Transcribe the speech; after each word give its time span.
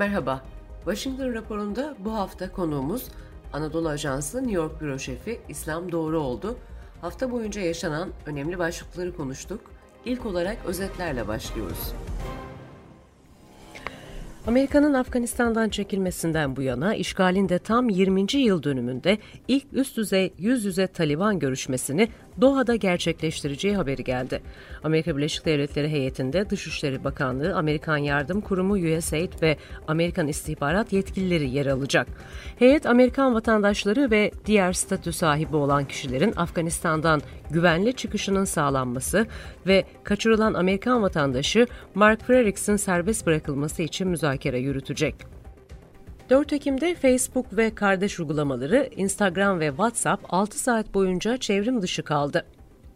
Merhaba, 0.00 0.40
Washington 0.84 1.34
raporunda 1.34 1.96
bu 1.98 2.14
hafta 2.14 2.52
konuğumuz 2.52 3.08
Anadolu 3.52 3.88
Ajansı 3.88 4.38
New 4.38 4.52
York 4.52 4.80
Büro 4.80 4.98
Şefi 4.98 5.40
İslam 5.48 5.92
Doğru 5.92 6.20
oldu. 6.20 6.56
Hafta 7.00 7.30
boyunca 7.30 7.60
yaşanan 7.60 8.08
önemli 8.26 8.58
başlıkları 8.58 9.16
konuştuk. 9.16 9.60
İlk 10.04 10.26
olarak 10.26 10.56
özetlerle 10.66 11.28
başlıyoruz. 11.28 11.92
Amerika'nın 14.46 14.94
Afganistan'dan 14.94 15.68
çekilmesinden 15.68 16.56
bu 16.56 16.62
yana 16.62 16.94
işgalin 16.94 17.48
de 17.48 17.58
tam 17.58 17.88
20. 17.88 18.36
yıl 18.36 18.62
dönümünde 18.62 19.18
ilk 19.48 19.64
üst 19.72 19.96
düzey 19.96 20.32
yüz 20.38 20.64
yüze 20.64 20.86
Taliban 20.86 21.38
görüşmesini 21.38 22.08
Doha'da 22.40 22.76
gerçekleştireceği 22.76 23.76
haberi 23.76 24.04
geldi. 24.04 24.42
Amerika 24.84 25.16
Birleşik 25.16 25.46
Devletleri 25.46 25.88
heyetinde 25.88 26.50
Dışişleri 26.50 27.04
Bakanlığı, 27.04 27.56
Amerikan 27.56 27.96
Yardım 27.96 28.40
Kurumu 28.40 28.74
USAID 28.74 29.32
ve 29.42 29.56
Amerikan 29.88 30.28
istihbarat 30.28 30.92
yetkilileri 30.92 31.50
yer 31.50 31.66
alacak. 31.66 32.08
Heyet 32.58 32.86
Amerikan 32.86 33.34
vatandaşları 33.34 34.10
ve 34.10 34.30
diğer 34.46 34.72
statü 34.72 35.12
sahibi 35.12 35.56
olan 35.56 35.84
kişilerin 35.84 36.32
Afganistan'dan 36.36 37.22
güvenli 37.50 37.92
çıkışının 37.92 38.44
sağlanması 38.44 39.26
ve 39.66 39.84
kaçırılan 40.04 40.54
Amerikan 40.54 41.02
vatandaşı 41.02 41.66
Mark 41.94 42.22
Frerichs'in 42.22 42.76
serbest 42.76 43.26
bırakılması 43.26 43.82
için 43.82 44.08
müzakere 44.08 44.58
yürütecek. 44.58 45.14
4 46.30 46.52
Ekim'de 46.52 46.94
Facebook 46.94 47.56
ve 47.56 47.74
kardeş 47.74 48.20
uygulamaları 48.20 48.88
Instagram 48.96 49.60
ve 49.60 49.68
WhatsApp 49.68 50.24
6 50.28 50.58
saat 50.58 50.94
boyunca 50.94 51.36
çevrim 51.36 51.82
dışı 51.82 52.02
kaldı. 52.02 52.44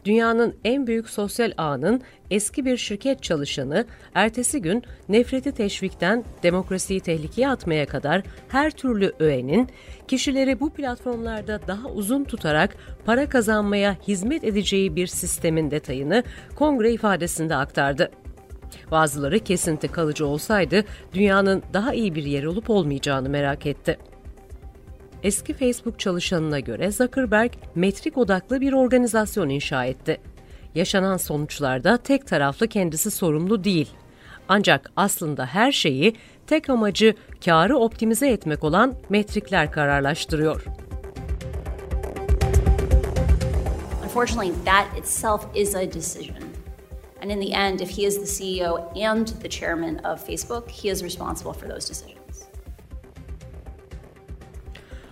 Dünyanın 0.05 0.55
en 0.65 0.87
büyük 0.87 1.11
sosyal 1.11 1.53
ağının 1.57 2.03
eski 2.31 2.65
bir 2.65 2.77
şirket 2.77 3.23
çalışanı 3.23 3.85
ertesi 4.15 4.63
gün 4.63 4.83
nefreti 5.09 5.53
teşvikten 5.53 6.25
demokrasiyi 6.43 7.01
tehlikeye 7.01 7.49
atmaya 7.49 7.87
kadar 7.87 8.23
her 8.49 8.71
türlü 8.71 9.13
öğenin 9.19 9.69
kişileri 10.09 10.61
bu 10.61 10.71
platformlarda 10.71 11.61
daha 11.67 11.89
uzun 11.89 12.25
tutarak 12.25 12.77
para 13.05 13.29
kazanmaya 13.29 13.97
hizmet 14.09 14.45
edeceği 14.45 14.97
bir 14.97 15.07
sistemin 15.07 15.71
detayını 15.71 16.23
kongre 16.57 16.93
ifadesinde 16.93 17.57
aktardı. 17.57 18.11
Bazıları 18.91 19.39
kesinti 19.39 19.89
kalıcı 19.89 20.27
olsaydı 20.27 20.85
dünyanın 21.15 21.63
daha 21.73 21.95
iyi 21.95 22.15
bir 22.15 22.25
yer 22.25 22.45
olup 22.45 22.71
olmayacağını 22.71 23.29
merak 23.29 23.67
etti. 23.67 23.99
Eski 25.23 25.55
Facebook 25.55 25.99
çalışanına 25.99 26.61
göre 26.61 26.91
Zuckerberg 26.91 27.53
metrik 27.75 28.19
odaklı 28.19 28.61
bir 28.61 28.73
organizasyon 28.73 29.49
inşa 29.49 29.85
etti. 29.85 30.21
Yaşanan 30.75 31.17
sonuçlarda 31.17 31.97
tek 31.97 32.27
taraflı 32.27 32.69
kendisi 32.69 33.11
sorumlu 33.11 33.65
değil. 33.65 33.91
Ancak 34.49 34.93
aslında 34.97 35.47
her 35.47 35.73
şeyi 35.73 36.15
tek 36.47 36.71
amacı 36.71 37.15
karı 37.45 37.79
optimize 37.79 38.29
etmek 38.29 38.65
olan 38.65 38.95
metrikler 39.09 39.73
kararlaştırıyor. 39.73 40.65
Unfortunately, 44.05 44.53
that 44.65 44.99
itself 44.99 45.47
is 45.55 45.75
a 45.75 45.93
decision. 45.93 46.44
And 47.25 47.31
in 47.31 47.41
the 47.41 47.55
end, 47.55 47.81
if 47.81 47.89
he 47.89 48.05
is 48.05 48.19
the 48.19 48.27
CEO 48.27 48.93
and 48.97 49.27
the 49.29 49.49
chairman 49.49 49.97
of 50.05 50.29
Facebook, 50.29 50.71
he 50.71 50.91
is 50.91 51.03
responsible 51.03 51.53
for 51.53 51.69
those 51.69 51.89
decisions. 51.89 52.45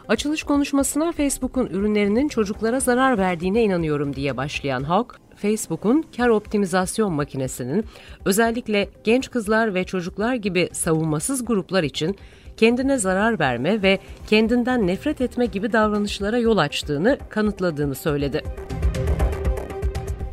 Açılış 0.08 0.42
konuşmasına 0.42 1.12
Facebook'un 1.12 1.66
ürünlerinin 1.66 2.28
çocuklara 2.28 2.80
zarar 2.80 3.18
verdiğine 3.18 3.62
inanıyorum 3.62 4.16
diye 4.16 4.36
başlayan 4.36 4.82
Hawk, 4.82 5.20
Facebook'un 5.36 6.04
kar 6.16 6.28
optimizasyon 6.28 7.12
makinesinin 7.12 7.84
özellikle 8.24 8.88
genç 9.04 9.30
kızlar 9.30 9.74
ve 9.74 9.84
çocuklar 9.84 10.34
gibi 10.34 10.68
savunmasız 10.72 11.44
gruplar 11.44 11.82
için 11.82 12.16
kendine 12.56 12.98
zarar 12.98 13.38
verme 13.38 13.82
ve 13.82 13.98
kendinden 14.26 14.86
nefret 14.86 15.20
etme 15.20 15.46
gibi 15.46 15.72
davranışlara 15.72 16.38
yol 16.38 16.58
açtığını 16.58 17.18
kanıtladığını 17.28 17.94
söyledi. 17.94 18.42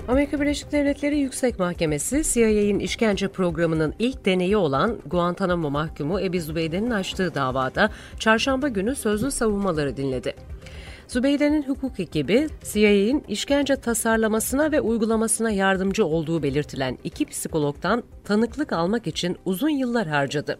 Amerika 0.09 0.41
Birleşik 0.41 0.71
Devletleri 0.71 1.19
Yüksek 1.19 1.59
Mahkemesi, 1.59 2.23
CIA'in 2.33 2.79
işkence 2.79 3.27
programının 3.27 3.93
ilk 3.99 4.25
deneyi 4.25 4.57
olan 4.57 4.97
Guantanamo 5.05 5.69
mahkumu 5.69 6.21
Ebi 6.21 6.41
Zubeyde'nin 6.41 6.91
açtığı 6.91 7.35
davada 7.35 7.89
çarşamba 8.19 8.67
günü 8.67 8.95
sözlü 8.95 9.31
savunmaları 9.31 9.97
dinledi. 9.97 10.33
Zubeyde'nin 11.07 11.63
hukuk 11.63 11.99
ekibi, 11.99 12.47
CIA'in 12.73 13.23
işkence 13.27 13.75
tasarlamasına 13.75 14.71
ve 14.71 14.81
uygulamasına 14.81 15.51
yardımcı 15.51 16.05
olduğu 16.05 16.43
belirtilen 16.43 16.97
iki 17.03 17.25
psikologdan 17.25 18.03
tanıklık 18.23 18.73
almak 18.73 19.07
için 19.07 19.37
uzun 19.45 19.69
yıllar 19.69 20.07
harcadı. 20.07 20.59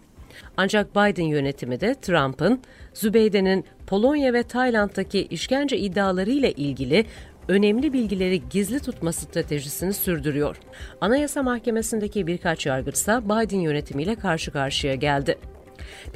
Ancak 0.57 0.91
Biden 0.95 1.23
yönetimi 1.23 1.81
de 1.81 1.95
Trump'ın 2.01 2.61
Zübeyde'nin 2.93 3.65
Polonya 3.87 4.33
ve 4.33 4.43
Tayland'daki 4.43 5.21
işkence 5.25 5.77
iddiaları 5.77 6.29
ile 6.29 6.51
ilgili 6.51 7.05
önemli 7.49 7.93
bilgileri 7.93 8.41
gizli 8.49 8.79
tutma 8.79 9.11
stratejisini 9.11 9.93
sürdürüyor. 9.93 10.57
Anayasa 11.01 11.43
Mahkemesi'ndeki 11.43 12.27
birkaç 12.27 12.65
yargıçsa 12.65 13.25
Biden 13.25 13.59
yönetimiyle 13.59 14.15
karşı 14.15 14.51
karşıya 14.51 14.95
geldi. 14.95 15.37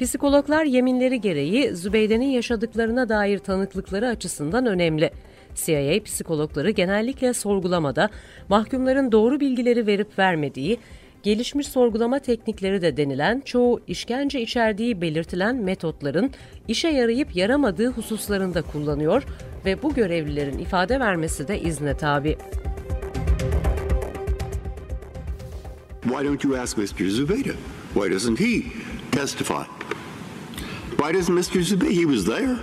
Psikologlar 0.00 0.64
yeminleri 0.64 1.20
gereği 1.20 1.76
Zübeyde'nin 1.76 2.26
yaşadıklarına 2.26 3.08
dair 3.08 3.38
tanıklıkları 3.38 4.08
açısından 4.08 4.66
önemli. 4.66 5.10
CIA 5.54 6.02
psikologları 6.04 6.70
genellikle 6.70 7.34
sorgulamada 7.34 8.08
mahkumların 8.48 9.12
doğru 9.12 9.40
bilgileri 9.40 9.86
verip 9.86 10.18
vermediği, 10.18 10.78
gelişmiş 11.24 11.68
sorgulama 11.68 12.18
teknikleri 12.18 12.82
de 12.82 12.96
denilen 12.96 13.42
çoğu 13.44 13.80
işkence 13.86 14.40
içerdiği 14.40 15.00
belirtilen 15.00 15.56
metotların 15.56 16.30
işe 16.68 16.88
yarayıp 16.88 17.36
yaramadığı 17.36 17.90
hususlarında 17.90 18.62
kullanıyor 18.62 19.22
ve 19.64 19.82
bu 19.82 19.94
görevlilerin 19.94 20.58
ifade 20.58 21.00
vermesi 21.00 21.48
de 21.48 21.60
izne 21.60 21.96
tabi. 21.96 22.38
Why 26.02 26.24
don't 26.24 26.44
you 26.44 26.56
ask 26.56 26.78
Mr. 26.78 27.08
Zubeda? 27.08 27.54
Why 27.94 28.12
doesn't 28.12 28.40
he 28.40 28.62
testify? 29.12 29.64
Why 30.98 31.14
doesn't 31.14 31.34
Mr. 31.34 31.62
Zubeda? 31.62 31.90
He 31.90 32.04
was 32.06 32.24
there. 32.24 32.56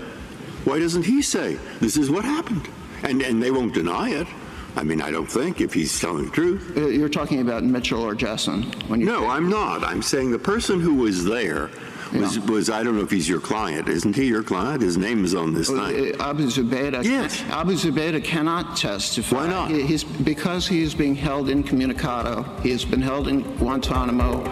Why 0.65 0.83
doesn't 0.83 1.05
he 1.05 1.23
say 1.23 1.55
this 1.79 1.97
is 1.97 2.07
what 2.07 2.25
happened? 2.25 2.65
And 3.03 3.21
and 3.21 3.41
they 3.43 3.51
won't 3.51 3.75
deny 3.75 4.21
it. 4.21 4.27
I 4.75 4.83
mean, 4.83 5.01
I 5.01 5.11
don't 5.11 5.29
think 5.29 5.59
if 5.59 5.73
he's 5.73 5.99
telling 5.99 6.25
the 6.25 6.31
truth. 6.31 6.77
Uh, 6.77 6.87
you're 6.87 7.09
talking 7.09 7.41
about 7.41 7.63
Mitchell 7.63 8.01
or 8.01 8.15
Jessen. 8.15 8.63
When 8.87 9.01
you 9.01 9.05
no, 9.05 9.27
I'm 9.27 9.49
not. 9.49 9.83
I'm 9.83 10.01
saying 10.01 10.31
the 10.31 10.39
person 10.39 10.79
who 10.79 10.95
was 10.95 11.25
there 11.25 11.69
was, 12.13 12.37
yeah. 12.37 12.45
was 12.45 12.69
I 12.69 12.83
don't 12.83 12.95
know 12.95 13.03
if 13.03 13.11
he's 13.11 13.27
your 13.27 13.39
client. 13.39 13.87
Isn't 13.89 14.15
he 14.15 14.25
your 14.25 14.43
client? 14.43 14.81
His 14.81 14.97
name 14.97 15.25
is 15.25 15.35
on 15.35 15.53
this 15.53 15.69
uh, 15.69 15.87
thing. 15.87 16.15
Abu 16.19 16.43
Zubaydah. 16.47 17.03
Yes. 17.03 17.41
Abu 17.49 17.73
Zubaydah 17.73 18.23
cannot 18.23 18.77
testify. 18.77 19.35
Why 19.35 19.47
not? 19.47 19.71
He, 19.71 19.83
he's 19.83 20.03
because 20.03 20.67
he 20.67 20.81
is 20.83 20.95
being 20.95 21.15
held 21.15 21.49
incommunicado. 21.49 22.45
He 22.61 22.71
has 22.71 22.85
been 22.85 23.01
held 23.01 23.27
in 23.27 23.41
Guantanamo. 23.57 24.43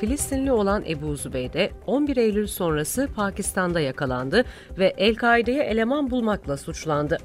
Filistinli 0.00 0.52
olan 0.52 0.84
Ebu 0.86 1.16
Zübeyde 1.16 1.70
11 1.86 2.16
Eylül 2.16 2.46
sonrası 2.46 3.08
Pakistan'da 3.16 3.80
yakalandı 3.80 4.44
ve 4.78 4.94
El-Kaide'ye 4.98 5.62
eleman 5.62 6.10
bulmakla 6.10 6.56
suçlandı. 6.56 7.18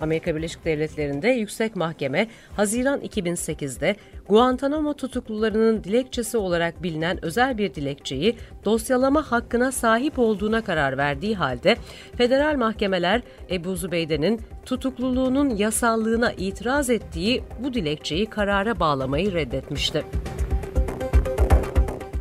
Amerika 0.00 0.36
Birleşik 0.36 0.64
Devletleri'nde 0.64 1.28
yüksek 1.28 1.76
mahkeme 1.76 2.28
Haziran 2.56 3.00
2008'de 3.00 3.96
Guantanamo 4.28 4.94
tutuklularının 4.94 5.84
dilekçesi 5.84 6.36
olarak 6.36 6.82
bilinen 6.82 7.24
özel 7.24 7.58
bir 7.58 7.74
dilekçeyi 7.74 8.36
dosyalama 8.64 9.32
hakkına 9.32 9.72
sahip 9.72 10.18
olduğuna 10.18 10.64
karar 10.64 10.98
verdiği 10.98 11.34
halde 11.34 11.76
federal 12.16 12.56
mahkemeler 12.56 13.22
Ebu 13.50 13.76
Zübeyde'nin 13.76 14.40
tutukluluğunun 14.66 15.50
yasallığına 15.50 16.32
itiraz 16.32 16.90
ettiği 16.90 17.44
bu 17.58 17.74
dilekçeyi 17.74 18.26
karara 18.26 18.80
bağlamayı 18.80 19.32
reddetmişti. 19.32 20.04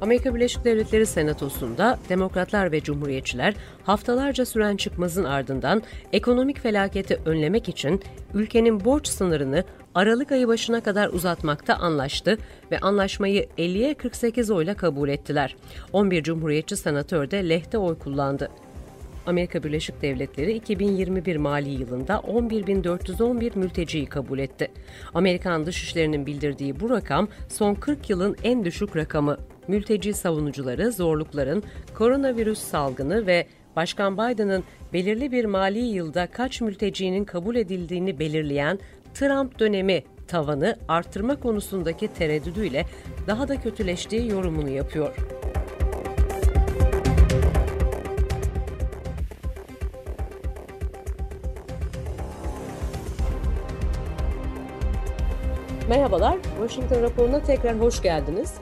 Amerika 0.03 0.35
Birleşik 0.35 0.65
Devletleri 0.65 1.05
Senatosu'nda 1.05 1.99
Demokratlar 2.09 2.71
ve 2.71 2.81
Cumhuriyetçiler 2.81 3.53
haftalarca 3.83 4.45
süren 4.45 4.77
çıkmazın 4.77 5.23
ardından 5.23 5.83
ekonomik 6.13 6.59
felaketi 6.59 7.19
önlemek 7.25 7.69
için 7.69 8.01
ülkenin 8.33 8.85
borç 8.85 9.07
sınırını 9.07 9.63
Aralık 9.95 10.31
ayı 10.31 10.47
başına 10.47 10.83
kadar 10.83 11.09
uzatmakta 11.09 11.75
anlaştı 11.75 12.37
ve 12.71 12.79
anlaşmayı 12.79 13.47
50'ye 13.57 13.93
48 13.93 14.51
oyla 14.51 14.73
kabul 14.73 15.09
ettiler. 15.09 15.55
11 15.93 16.23
Cumhuriyetçi 16.23 16.75
senatör 16.75 17.31
de 17.31 17.49
lehte 17.49 17.77
oy 17.77 17.99
kullandı. 17.99 18.49
Amerika 19.25 19.63
Birleşik 19.63 20.01
Devletleri 20.01 20.53
2021 20.53 21.35
mali 21.35 21.69
yılında 21.69 22.13
11.411 22.13 23.59
mülteciyi 23.59 24.05
kabul 24.05 24.39
etti. 24.39 24.71
Amerikan 25.13 25.65
Dışişleri'nin 25.65 26.25
bildirdiği 26.25 26.79
bu 26.79 26.89
rakam 26.89 27.27
son 27.49 27.75
40 27.75 28.09
yılın 28.09 28.35
en 28.43 28.65
düşük 28.65 28.95
rakamı. 28.95 29.37
Mülteci 29.67 30.13
savunucuları 30.13 30.91
zorlukların 30.91 31.63
koronavirüs 31.93 32.59
salgını 32.59 33.27
ve 33.27 33.47
Başkan 33.75 34.17
Biden'ın 34.17 34.63
belirli 34.93 35.31
bir 35.31 35.45
mali 35.45 35.79
yılda 35.79 36.27
kaç 36.27 36.61
mültecinin 36.61 37.25
kabul 37.25 37.55
edildiğini 37.55 38.19
belirleyen 38.19 38.79
Trump 39.13 39.59
dönemi 39.59 40.03
tavanı 40.27 40.77
arttırma 40.87 41.39
konusundaki 41.39 42.07
tereddüdüyle 42.07 42.85
daha 43.27 43.47
da 43.47 43.61
kötüleştiği 43.61 44.31
yorumunu 44.31 44.69
yapıyor. 44.69 45.15
Merhabalar, 55.89 56.37
Washington 56.59 57.01
raporuna 57.01 57.43
tekrar 57.43 57.79
hoş 57.79 58.01
geldiniz. 58.01 58.53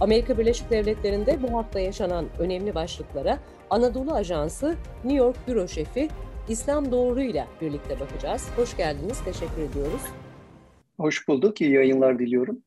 Amerika 0.00 0.38
Birleşik 0.38 0.70
Devletleri'nde 0.70 1.42
bu 1.42 1.58
hafta 1.58 1.80
yaşanan 1.80 2.26
önemli 2.38 2.74
başlıklara 2.74 3.38
Anadolu 3.70 4.12
Ajansı 4.12 4.76
New 5.04 5.18
York 5.18 5.36
Büro 5.48 5.68
Şefi 5.68 6.08
İslam 6.48 6.92
Doğru 6.92 7.20
ile 7.20 7.46
birlikte 7.60 8.00
bakacağız. 8.00 8.48
Hoş 8.56 8.76
geldiniz, 8.76 9.24
teşekkür 9.24 9.62
ediyoruz. 9.62 10.02
Hoş 10.96 11.28
bulduk, 11.28 11.60
iyi 11.60 11.72
yayınlar 11.72 12.18
diliyorum. 12.18 12.62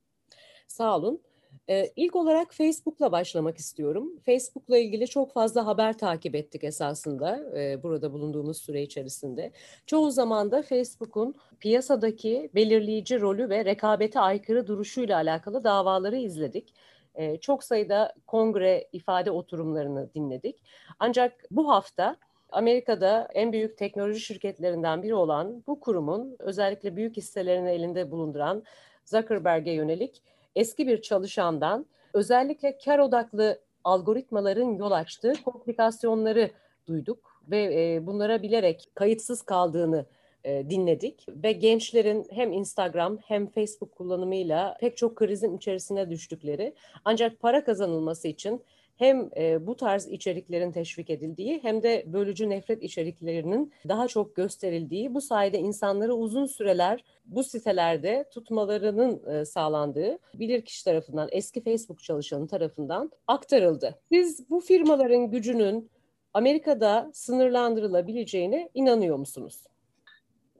Sağ 0.68 0.98
olun. 0.98 1.22
Ee, 1.70 1.92
ilk 1.96 2.16
olarak 2.16 2.54
Facebook'la 2.54 3.12
başlamak 3.12 3.58
istiyorum. 3.58 4.20
Facebook'la 4.26 4.78
ilgili 4.78 5.08
çok 5.08 5.34
fazla 5.34 5.66
haber 5.66 5.98
takip 5.98 6.36
ettik 6.36 6.64
esasında 6.64 7.60
e, 7.60 7.84
burada 7.84 8.14
bulunduğumuz 8.14 8.58
süre 8.58 8.82
içerisinde. 8.82 9.52
Çoğu 9.86 10.12
zaman 10.12 10.52
da 10.52 10.62
Facebook'un 10.62 11.36
piyasadaki 11.60 12.50
belirleyici 12.56 13.20
rolü 13.20 13.50
ve 13.50 13.66
rekabete 13.66 14.20
aykırı 14.20 14.68
duruşuyla 14.68 15.18
alakalı 15.18 15.64
davaları 15.64 16.18
izledik. 16.18 16.74
E, 17.18 17.38
çok 17.38 17.64
sayıda 17.64 18.14
kongre 18.28 18.88
ifade 18.92 19.32
oturumlarını 19.32 20.14
dinledik. 20.14 20.64
Ancak 21.00 21.34
bu 21.52 21.70
hafta 21.70 22.18
Amerika'da 22.50 23.28
en 23.34 23.54
büyük 23.54 23.78
teknoloji 23.78 24.20
şirketlerinden 24.20 25.04
biri 25.04 25.16
olan 25.16 25.64
bu 25.68 25.80
kurumun 25.80 26.36
özellikle 26.40 26.96
büyük 26.96 27.18
hisselerini 27.18 27.70
elinde 27.70 28.12
bulunduran 28.12 28.64
Zuckerberg'e 29.06 29.72
yönelik 29.72 30.22
eski 30.56 30.88
bir 30.88 31.02
çalışandan 31.02 31.86
özellikle 32.14 32.78
kar 32.78 33.00
odaklı 33.00 33.60
algoritmaların 33.84 34.76
yol 34.76 34.92
açtığı 34.92 35.34
komplikasyonları 35.46 36.52
duyduk 36.88 37.42
ve 37.52 37.64
e, 37.64 38.08
bunlara 38.08 38.42
bilerek 38.42 38.90
kayıtsız 38.96 39.42
kaldığını 39.42 40.06
e, 40.48 40.70
dinledik 40.70 41.26
ve 41.30 41.52
gençlerin 41.52 42.26
hem 42.30 42.54
Instagram 42.54 43.18
hem 43.18 43.48
Facebook 43.48 43.92
kullanımıyla 43.92 44.78
pek 44.80 44.98
çok 44.98 45.16
krizin 45.16 45.58
içerisine 45.58 46.10
düştükleri 46.10 46.74
ancak 47.06 47.40
para 47.40 47.64
kazanılması 47.64 48.28
için 48.28 48.62
hem 48.98 49.30
e, 49.38 49.68
bu 49.68 49.76
tarz 49.76 50.08
içeriklerin 50.08 50.72
teşvik 50.72 51.10
edildiği 51.10 51.60
hem 51.64 51.84
de 51.84 52.04
bölücü 52.08 52.50
nefret 52.50 52.84
içeriklerinin 52.84 53.74
daha 53.88 54.08
çok 54.08 54.36
gösterildiği 54.36 55.14
bu 55.14 55.22
sayede 55.22 55.60
insanları 55.60 56.16
uzun 56.16 56.46
süreler 56.46 57.04
bu 57.26 57.44
sitelerde 57.44 58.26
tutmalarının 58.32 59.34
e, 59.34 59.46
sağlandığı 59.46 60.18
bilirkişi 60.34 60.86
tarafından 60.86 61.30
eski 61.32 61.64
Facebook 61.64 62.04
çalışanı 62.04 62.48
tarafından 62.48 63.12
aktarıldı. 63.28 63.96
Siz 64.12 64.50
bu 64.50 64.60
firmaların 64.60 65.32
gücünün 65.32 65.90
Amerika'da 66.34 67.12
sınırlandırılabileceğine 67.14 68.70
inanıyor 68.74 69.18
musunuz? 69.18 69.64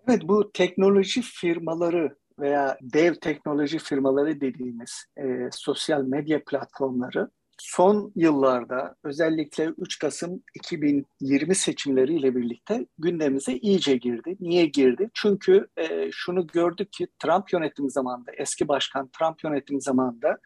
Evet 0.10 0.22
bu 0.24 0.52
teknoloji 0.52 1.22
firmaları 1.22 2.16
veya 2.40 2.78
dev 2.82 3.16
teknoloji 3.16 3.80
firmaları 3.80 4.42
dediğimiz 4.42 5.06
e, 5.18 5.24
sosyal 5.52 6.02
medya 6.02 6.44
platformları 6.44 7.30
son 7.60 8.12
yıllarda 8.16 8.96
özellikle 9.04 9.66
3 9.78 10.00
Kasım 10.00 10.44
2020 10.56 11.56
seçimleriyle 11.56 12.36
birlikte 12.36 12.86
gündemimize 12.98 13.54
iyice 13.54 13.98
girdi. 13.98 14.38
Niye 14.40 14.66
girdi? 14.66 15.10
Çünkü 15.14 15.68
e, 15.78 16.10
şunu 16.12 16.48
gördük 16.48 16.94
ki 16.94 17.08
Trump 17.20 17.54
yönetimi 17.54 17.92
zamanında, 17.92 18.32
eski 18.38 18.68
başkan 18.68 19.10
Trump 19.20 19.44
yönetimi 19.44 19.82
zamanında 19.82 20.38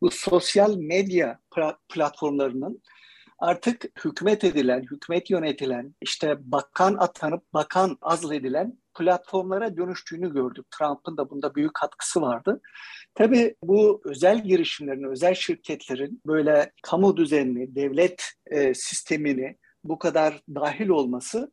bu 0.00 0.10
sosyal 0.10 0.76
medya 0.76 1.38
platformlarının 1.88 2.82
artık 3.38 3.84
hükümet 4.04 4.44
edilen, 4.44 4.82
hükümet 4.82 5.30
yönetilen, 5.30 5.94
işte 6.00 6.36
bakan 6.40 6.94
atanıp 6.94 7.54
bakan 7.54 7.98
azledilen 8.02 8.78
platformlara 8.98 9.76
dönüştüğünü 9.76 10.32
gördük. 10.32 10.66
Trump'ın 10.78 11.16
da 11.16 11.30
bunda 11.30 11.54
büyük 11.54 11.74
katkısı 11.74 12.20
vardı. 12.20 12.60
Tabii 13.14 13.54
bu 13.62 14.02
özel 14.04 14.44
girişimlerin, 14.44 15.10
özel 15.10 15.34
şirketlerin 15.34 16.22
böyle 16.26 16.72
kamu 16.82 17.16
düzenini, 17.16 17.74
devlet 17.74 18.24
e, 18.46 18.74
sistemini 18.74 19.56
bu 19.84 19.98
kadar 19.98 20.40
dahil 20.54 20.88
olması 20.88 21.50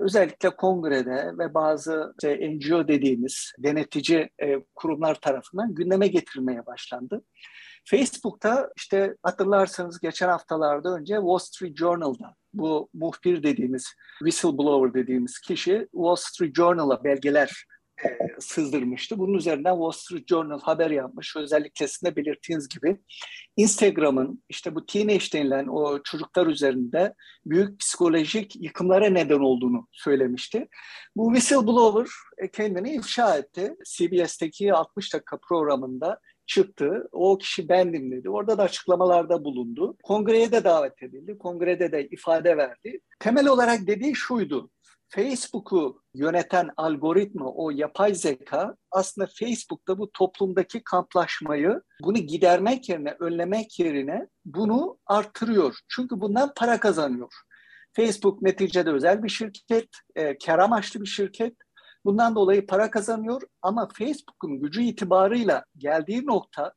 özellikle 0.00 0.50
kongrede 0.50 1.32
ve 1.38 1.54
bazı 1.54 2.14
işte 2.22 2.50
NGO 2.50 2.88
dediğimiz 2.88 3.52
denetici 3.58 4.28
e, 4.42 4.64
kurumlar 4.74 5.14
tarafından 5.14 5.74
gündeme 5.74 6.08
getirilmeye 6.08 6.66
başlandı. 6.66 7.22
Facebook'ta 7.84 8.70
işte 8.76 9.16
hatırlarsanız 9.22 10.00
geçen 10.00 10.28
haftalarda 10.28 10.94
önce 10.94 11.14
Wall 11.14 11.38
Street 11.38 11.76
Journal'da 11.76 12.34
bu 12.58 12.88
muhbir 12.94 13.42
dediğimiz, 13.42 13.94
whistleblower 14.18 15.02
dediğimiz 15.02 15.38
kişi 15.38 15.88
Wall 15.92 16.16
Street 16.16 16.56
Journal'a 16.56 17.04
belgeler 17.04 17.66
e, 18.04 18.08
sızdırmıştı. 18.38 19.18
Bunun 19.18 19.34
üzerinden 19.34 19.74
Wall 19.74 19.90
Street 19.90 20.28
Journal 20.28 20.60
haber 20.60 20.90
yapmış. 20.90 21.36
Özellikle 21.36 21.88
sizin 21.88 22.06
de 22.06 22.16
belirttiğiniz 22.16 22.68
gibi 22.68 22.98
Instagram'ın 23.56 24.42
işte 24.48 24.74
bu 24.74 24.86
teenage 24.86 25.24
denilen 25.32 25.66
o 25.66 26.02
çocuklar 26.02 26.46
üzerinde 26.46 27.14
büyük 27.46 27.80
psikolojik 27.80 28.56
yıkımlara 28.56 29.08
neden 29.08 29.38
olduğunu 29.38 29.88
söylemişti. 29.92 30.68
Bu 31.16 31.34
whistleblower 31.34 32.10
e, 32.38 32.50
kendini 32.50 32.94
ifşa 32.94 33.36
etti. 33.36 33.74
CBS'teki 33.84 34.72
60 34.72 35.14
dakika 35.14 35.38
programında 35.48 36.20
çıktı. 36.46 37.08
O 37.12 37.38
kişi 37.38 37.68
bendim 37.68 38.10
dedi. 38.10 38.30
Orada 38.30 38.58
da 38.58 38.62
açıklamalarda 38.62 39.44
bulundu. 39.44 39.96
Kongreye 40.02 40.52
de 40.52 40.64
davet 40.64 41.02
edildi. 41.02 41.38
Kongrede 41.38 41.92
de 41.92 42.08
ifade 42.08 42.56
verdi. 42.56 43.00
Temel 43.20 43.48
olarak 43.48 43.86
dediği 43.86 44.14
şuydu. 44.14 44.70
Facebook'u 45.08 46.02
yöneten 46.14 46.70
algoritma, 46.76 47.52
o 47.52 47.70
yapay 47.70 48.14
zeka 48.14 48.76
aslında 48.90 49.28
Facebook'ta 49.38 49.98
bu 49.98 50.12
toplumdaki 50.12 50.84
kamplaşmayı 50.84 51.82
bunu 52.02 52.18
gidermek 52.18 52.88
yerine, 52.88 53.16
önlemek 53.20 53.78
yerine 53.78 54.28
bunu 54.44 54.98
arttırıyor. 55.06 55.78
Çünkü 55.88 56.20
bundan 56.20 56.52
para 56.56 56.80
kazanıyor. 56.80 57.32
Facebook 57.92 58.42
neticede 58.42 58.90
özel 58.90 59.22
bir 59.22 59.28
şirket, 59.28 59.88
e, 60.14 60.38
kar 60.38 60.58
amaçlı 60.58 61.00
bir 61.00 61.06
şirket 61.06 61.54
Bundan 62.06 62.34
dolayı 62.34 62.66
para 62.66 62.90
kazanıyor 62.90 63.42
ama 63.62 63.88
Facebook'un 63.98 64.60
gücü 64.60 64.82
itibarıyla 64.82 65.64
geldiği 65.78 66.26
nokta 66.26 66.72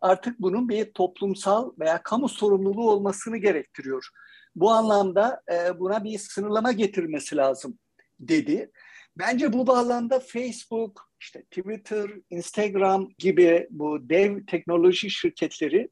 artık 0.00 0.40
bunun 0.40 0.68
bir 0.68 0.92
toplumsal 0.92 1.72
veya 1.78 2.02
kamu 2.02 2.28
sorumluluğu 2.28 2.90
olmasını 2.90 3.36
gerektiriyor. 3.36 4.08
Bu 4.56 4.70
anlamda 4.70 5.42
e, 5.52 5.78
buna 5.78 6.04
bir 6.04 6.18
sınırlama 6.18 6.72
getirmesi 6.72 7.36
lazım 7.36 7.78
dedi. 8.20 8.70
Bence 9.18 9.52
bu 9.52 9.66
bağlamda 9.66 10.20
Facebook, 10.20 11.10
işte 11.20 11.42
Twitter, 11.42 12.10
Instagram 12.30 13.08
gibi 13.18 13.66
bu 13.70 14.08
dev 14.08 14.46
teknoloji 14.46 15.10
şirketleri 15.10 15.88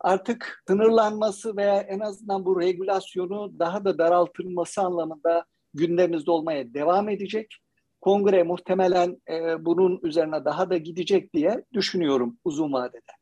artık 0.00 0.62
sınırlanması 0.68 1.56
veya 1.56 1.80
en 1.80 2.00
azından 2.00 2.44
bu 2.44 2.60
regülasyonu 2.60 3.58
daha 3.58 3.84
da 3.84 3.98
daraltılması 3.98 4.80
anlamında 4.80 5.44
gündemimizde 5.74 6.30
olmaya 6.30 6.74
devam 6.74 7.08
edecek 7.08 7.62
kongre 8.02 8.42
muhtemelen 8.42 9.22
e, 9.30 9.64
bunun 9.64 10.00
üzerine 10.02 10.44
daha 10.44 10.70
da 10.70 10.76
gidecek 10.76 11.34
diye 11.34 11.64
düşünüyorum 11.72 12.38
uzun 12.44 12.72
vadede. 12.72 13.21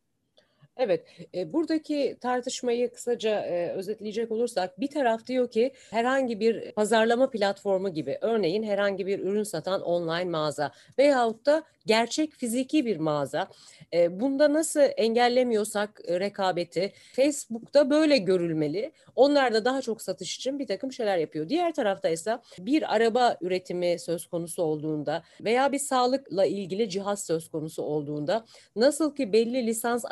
Evet, 0.83 1.05
e, 1.35 1.53
buradaki 1.53 2.17
tartışmayı 2.21 2.93
kısaca 2.93 3.41
e, 3.41 3.73
özetleyecek 3.73 4.33
olursak 4.33 4.81
bir 4.81 4.87
taraf 4.87 5.27
diyor 5.27 5.51
ki 5.51 5.73
herhangi 5.91 6.41
bir 6.41 6.73
pazarlama 6.73 7.31
platformu 7.31 7.95
gibi 7.95 8.19
örneğin 8.21 8.63
herhangi 8.63 9.07
bir 9.07 9.19
ürün 9.19 9.43
satan 9.43 9.83
online 9.83 10.31
mağaza 10.31 10.73
veyahut 10.99 11.47
da 11.47 11.65
gerçek 11.87 12.33
fiziki 12.33 12.87
bir 12.87 12.97
mağaza. 12.97 13.49
E, 13.95 14.21
bunda 14.21 14.53
nasıl 14.53 14.81
engellemiyorsak 14.97 16.01
e, 16.05 16.21
rekabeti 16.21 16.93
Facebook'ta 17.13 17.91
böyle 17.91 18.19
görülmeli. 18.19 18.93
Onlar 19.17 19.55
da 19.55 19.65
daha 19.65 19.83
çok 19.83 20.03
satış 20.03 20.37
için 20.37 20.59
bir 20.59 20.67
takım 20.67 20.93
şeyler 20.93 21.19
yapıyor. 21.19 21.49
Diğer 21.49 21.75
tarafta 21.75 22.09
ise 22.09 22.39
bir 22.59 22.95
araba 22.95 23.37
üretimi 23.41 23.99
söz 23.99 24.27
konusu 24.27 24.63
olduğunda 24.63 25.23
veya 25.41 25.73
bir 25.73 25.79
sağlıkla 25.79 26.47
ilgili 26.47 26.89
cihaz 26.89 27.27
söz 27.27 27.51
konusu 27.51 27.83
olduğunda 27.83 28.45
nasıl 28.77 29.15
ki 29.15 29.33
belli 29.33 29.67
lisans 29.67 30.05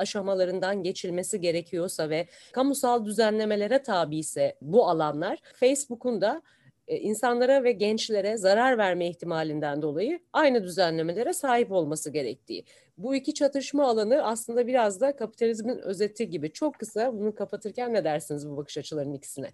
aşamalarından 0.59 0.83
geçilmesi 0.83 1.41
gerekiyorsa 1.41 2.11
ve 2.11 2.27
kamusal 2.53 3.05
düzenlemelere 3.05 3.83
tabi 3.83 4.19
ise 4.19 4.57
bu 4.61 4.89
alanlar 4.89 5.39
Facebook'un 5.55 6.21
da 6.21 6.43
e, 6.89 6.97
insanlara 6.97 7.65
ve 7.65 7.73
gençlere 7.73 8.37
zarar 8.37 8.79
verme 8.79 9.09
ihtimalinden 9.09 9.83
dolayı 9.83 10.21
aynı 10.33 10.65
düzenlemelere 10.65 11.33
sahip 11.33 11.73
olması 11.73 12.11
gerektiği. 12.11 12.65
Bu 12.99 13.15
iki 13.15 13.35
çatışma 13.35 13.87
alanı 13.87 14.23
aslında 14.23 14.67
biraz 14.67 15.01
da 15.01 15.17
kapitalizmin 15.17 15.79
özeti 15.79 16.31
gibi. 16.31 16.53
Çok 16.53 16.79
kısa 16.79 17.13
bunu 17.13 17.35
kapatırken 17.35 17.93
ne 17.93 18.05
dersiniz 18.05 18.49
bu 18.49 18.57
bakış 18.57 18.79
açılarının 18.79 19.15
ikisine? 19.15 19.51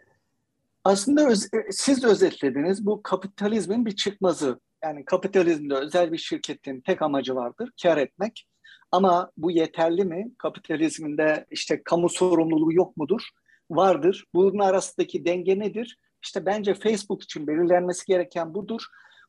Aslında 0.84 1.28
öz, 1.28 1.44
e, 1.44 1.72
siz 1.72 2.04
özetlediniz 2.04 2.86
bu 2.86 3.02
kapitalizmin 3.02 3.86
bir 3.86 3.96
çıkmazı. 3.96 4.60
Yani 4.84 5.04
kapitalizmde 5.04 5.74
özel 5.74 6.12
bir 6.12 6.18
şirketin 6.18 6.80
tek 6.80 7.02
amacı 7.02 7.34
vardır, 7.34 7.70
kar 7.82 7.96
etmek. 7.96 8.46
Ama 8.94 9.30
bu 9.36 9.50
yeterli 9.50 10.04
mi? 10.04 10.30
Kapitalizminde 10.38 11.46
işte 11.50 11.82
kamu 11.84 12.08
sorumluluğu 12.08 12.72
yok 12.72 12.96
mudur? 12.96 13.22
Vardır. 13.70 14.24
Bunun 14.34 14.58
arasındaki 14.58 15.24
denge 15.24 15.58
nedir? 15.58 15.98
İşte 16.22 16.46
bence 16.46 16.74
Facebook 16.74 17.22
için 17.22 17.46
belirlenmesi 17.46 18.06
gereken 18.06 18.54
budur. 18.54 18.82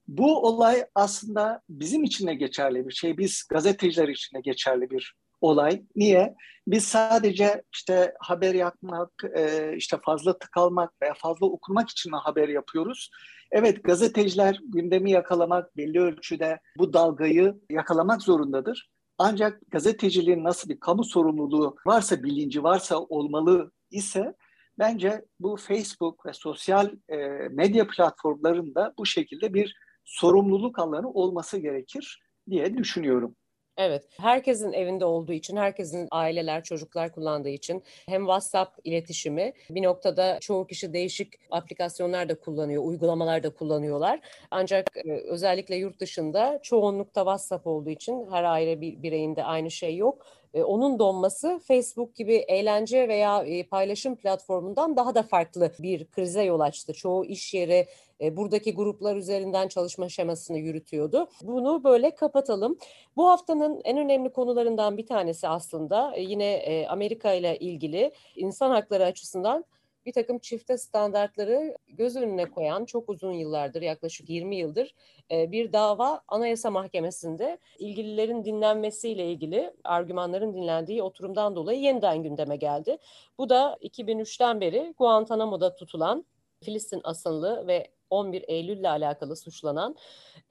Bu 0.07 0.47
olay 0.47 0.85
aslında 0.95 1.61
bizim 1.69 2.03
için 2.03 2.27
de 2.27 2.35
geçerli 2.35 2.87
bir 2.87 2.93
şey. 2.93 3.17
Biz 3.17 3.43
gazeteciler 3.49 4.07
için 4.07 4.37
de 4.37 4.41
geçerli 4.41 4.89
bir 4.89 5.15
olay. 5.41 5.81
Niye? 5.95 6.35
Biz 6.67 6.83
sadece 6.83 7.63
işte 7.73 8.13
haber 8.19 8.53
yapmak, 8.53 9.11
e, 9.37 9.73
işte 9.77 9.97
fazla 10.05 10.39
tıkalmak 10.39 11.01
veya 11.01 11.13
fazla 11.17 11.45
okumak 11.45 11.89
için 11.89 12.11
mi 12.11 12.17
haber 12.17 12.49
yapıyoruz? 12.49 13.09
Evet 13.51 13.83
gazeteciler 13.83 14.59
gündemi 14.63 15.11
yakalamak, 15.11 15.77
belli 15.77 15.99
ölçüde 15.99 16.59
bu 16.77 16.93
dalgayı 16.93 17.55
yakalamak 17.69 18.21
zorundadır. 18.21 18.94
Ancak 19.17 19.61
gazeteciliğin 19.71 20.43
nasıl 20.43 20.69
bir 20.69 20.79
kamu 20.79 21.03
sorumluluğu 21.03 21.75
varsa, 21.85 22.23
bilinci 22.23 22.63
varsa 22.63 22.99
olmalı 22.99 23.71
ise 23.91 24.35
bence 24.79 25.25
bu 25.39 25.55
Facebook 25.57 26.25
ve 26.25 26.33
sosyal 26.33 26.91
e, 27.09 27.17
medya 27.51 27.87
platformlarında 27.87 28.93
bu 28.97 29.05
şekilde 29.05 29.53
bir 29.53 29.75
sorumluluk 30.03 30.79
alanı 30.79 31.09
olması 31.09 31.57
gerekir 31.57 32.21
diye 32.49 32.77
düşünüyorum. 32.77 33.35
Evet, 33.77 34.07
herkesin 34.21 34.73
evinde 34.73 35.05
olduğu 35.05 35.33
için, 35.33 35.57
herkesin 35.57 36.07
aileler, 36.11 36.63
çocuklar 36.63 37.11
kullandığı 37.11 37.49
için 37.49 37.83
hem 38.05 38.21
WhatsApp 38.21 38.79
iletişimi 38.83 39.53
bir 39.69 39.83
noktada 39.83 40.39
çoğu 40.39 40.67
kişi 40.67 40.93
değişik 40.93 41.33
aplikasyonlar 41.51 42.29
da 42.29 42.39
kullanıyor, 42.39 42.83
uygulamalar 42.83 43.43
da 43.43 43.49
kullanıyorlar. 43.49 44.19
Ancak 44.51 44.97
e, 44.97 45.11
özellikle 45.11 45.75
yurt 45.75 45.99
dışında 45.99 46.59
çoğunlukta 46.63 47.21
WhatsApp 47.21 47.67
olduğu 47.67 47.89
için 47.89 48.27
her 48.31 48.43
aile 48.43 48.81
bir 48.81 49.03
bireyinde 49.03 49.43
aynı 49.43 49.71
şey 49.71 49.95
yok 49.97 50.25
e, 50.55 50.63
onun 50.63 50.99
donması 50.99 51.59
Facebook 51.67 52.15
gibi 52.15 52.35
eğlence 52.35 53.07
veya 53.07 53.43
e, 53.43 53.67
paylaşım 53.67 54.15
platformundan 54.15 54.97
daha 54.97 55.15
da 55.15 55.23
farklı 55.23 55.71
bir 55.79 56.05
krize 56.05 56.43
yol 56.43 56.59
açtı. 56.59 56.93
Çoğu 56.93 57.25
iş 57.25 57.53
yeri 57.53 57.87
e, 58.21 58.37
buradaki 58.37 58.75
gruplar 58.75 59.15
üzerinden 59.15 59.67
çalışma 59.67 60.09
şemasını 60.09 60.57
yürütüyordu. 60.57 61.27
Bunu 61.41 61.83
böyle 61.83 62.15
kapatalım. 62.15 62.77
Bu 63.15 63.29
haftanın 63.29 63.81
en 63.83 63.97
önemli 63.97 64.29
konularından 64.29 64.97
bir 64.97 65.05
tanesi 65.05 65.47
aslında 65.47 66.15
yine 66.17 66.85
Amerika 66.89 67.33
ile 67.33 67.57
ilgili 67.57 68.11
insan 68.35 68.69
hakları 68.69 69.05
açısından 69.05 69.65
bir 70.05 70.13
takım 70.13 70.39
çifte 70.39 70.77
standartları 70.77 71.77
göz 71.87 72.15
önüne 72.15 72.49
koyan 72.51 72.85
çok 72.85 73.09
uzun 73.09 73.31
yıllardır 73.31 73.81
yaklaşık 73.81 74.29
20 74.29 74.55
yıldır 74.55 74.95
e, 75.31 75.51
bir 75.51 75.73
dava 75.73 76.21
Anayasa 76.27 76.71
Mahkemesi'nde 76.71 77.57
ilgililerin 77.79 78.45
dinlenmesiyle 78.45 79.31
ilgili 79.31 79.73
argümanların 79.83 80.53
dinlendiği 80.53 81.03
oturumdan 81.03 81.55
dolayı 81.55 81.79
yeniden 81.79 82.23
gündeme 82.23 82.55
geldi. 82.55 82.97
Bu 83.37 83.49
da 83.49 83.77
2003'ten 83.81 84.61
beri 84.61 84.93
Guantanamo'da 84.97 85.75
tutulan 85.75 86.25
Filistin 86.63 87.01
asıllı 87.03 87.67
ve 87.67 87.87
11 88.09 88.43
Eylül 88.47 88.77
ile 88.77 88.89
alakalı 88.89 89.35
suçlanan 89.35 89.95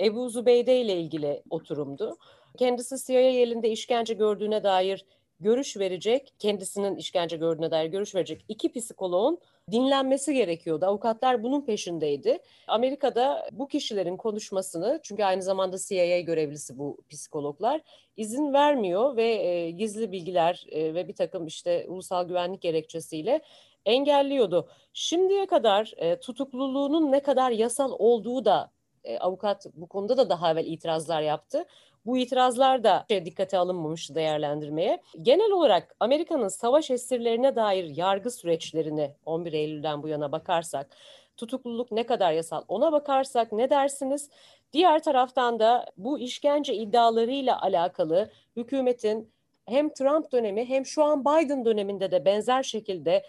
Ebu 0.01 0.31
Zubeyde 0.31 0.81
ile 0.81 1.01
ilgili 1.01 1.43
oturumdu. 1.51 2.17
Kendisi 2.59 3.07
CIA 3.07 3.21
elinde 3.21 3.71
işkence 3.71 4.15
gördüğüne 4.15 4.65
dair 4.65 5.05
görüş 5.45 5.77
verecek, 5.77 6.33
kendisinin 6.39 6.97
işkence 6.97 7.37
gördüğüne 7.37 7.71
dair 7.71 7.87
görüş 7.87 8.15
verecek 8.15 8.45
iki 8.49 8.73
psikoloğun 8.73 9.39
dinlenmesi 9.71 10.35
gerekiyordu. 10.35 10.87
Avukatlar 10.87 11.43
bunun 11.43 11.61
peşindeydi. 11.61 12.39
Amerika'da 12.67 13.49
bu 13.53 13.69
kişilerin 13.69 14.17
konuşmasını, 14.17 15.01
çünkü 15.03 15.25
aynı 15.25 15.43
zamanda 15.43 15.77
CIA 15.79 16.21
görevlisi 16.21 16.79
bu 16.79 16.99
psikologlar, 17.11 17.81
izin 18.17 18.53
vermiyor 18.53 19.17
ve 19.17 19.29
e, 19.29 19.71
gizli 19.71 20.13
bilgiler 20.13 20.67
e, 20.71 20.95
ve 20.95 21.09
bir 21.09 21.15
takım 21.15 21.47
işte 21.47 21.87
ulusal 21.89 22.29
güvenlik 22.29 22.61
gerekçesiyle 22.61 23.43
engelliyordu. 23.87 24.69
Şimdiye 24.93 25.47
kadar 25.47 25.93
e, 25.97 26.21
tutukluluğunun 26.21 27.13
ne 27.13 27.21
kadar 27.21 27.51
yasal 27.51 27.93
olduğu 27.99 28.45
da 28.45 28.74
e, 29.05 29.19
avukat 29.19 29.67
bu 29.75 29.87
konuda 29.87 30.17
da 30.17 30.29
daha 30.29 30.53
evvel 30.53 30.67
itirazlar 30.67 31.23
yaptı. 31.23 31.65
Bu 32.07 32.19
itirazlar 32.19 32.85
da 32.85 33.07
dikkate 33.09 33.59
alınmamıştı 33.59 34.15
değerlendirmeye. 34.15 35.03
Genel 35.23 35.51
olarak 35.51 35.97
Amerika'nın 36.01 36.49
savaş 36.49 36.91
esirlerine 36.91 37.57
dair 37.57 37.85
yargı 37.97 38.31
süreçlerini 38.31 39.11
11 39.27 39.53
Eylül'den 39.53 40.03
bu 40.03 40.09
yana 40.09 40.33
bakarsak, 40.33 40.97
tutukluluk 41.37 41.93
ne 41.93 42.07
kadar 42.07 42.33
yasal 42.33 42.63
ona 42.69 42.93
bakarsak 42.93 43.53
ne 43.53 43.71
dersiniz? 43.71 44.31
Diğer 44.73 45.03
taraftan 45.03 45.59
da 45.59 45.87
bu 45.97 46.19
işkence 46.19 46.75
iddialarıyla 46.75 47.63
alakalı 47.63 48.31
hükümetin 48.57 49.31
hem 49.67 49.89
Trump 49.89 50.33
dönemi 50.33 50.69
hem 50.69 50.87
şu 50.87 51.05
an 51.05 51.25
Biden 51.25 51.65
döneminde 51.65 52.11
de 52.11 52.25
benzer 52.25 52.63
şekilde 52.63 53.25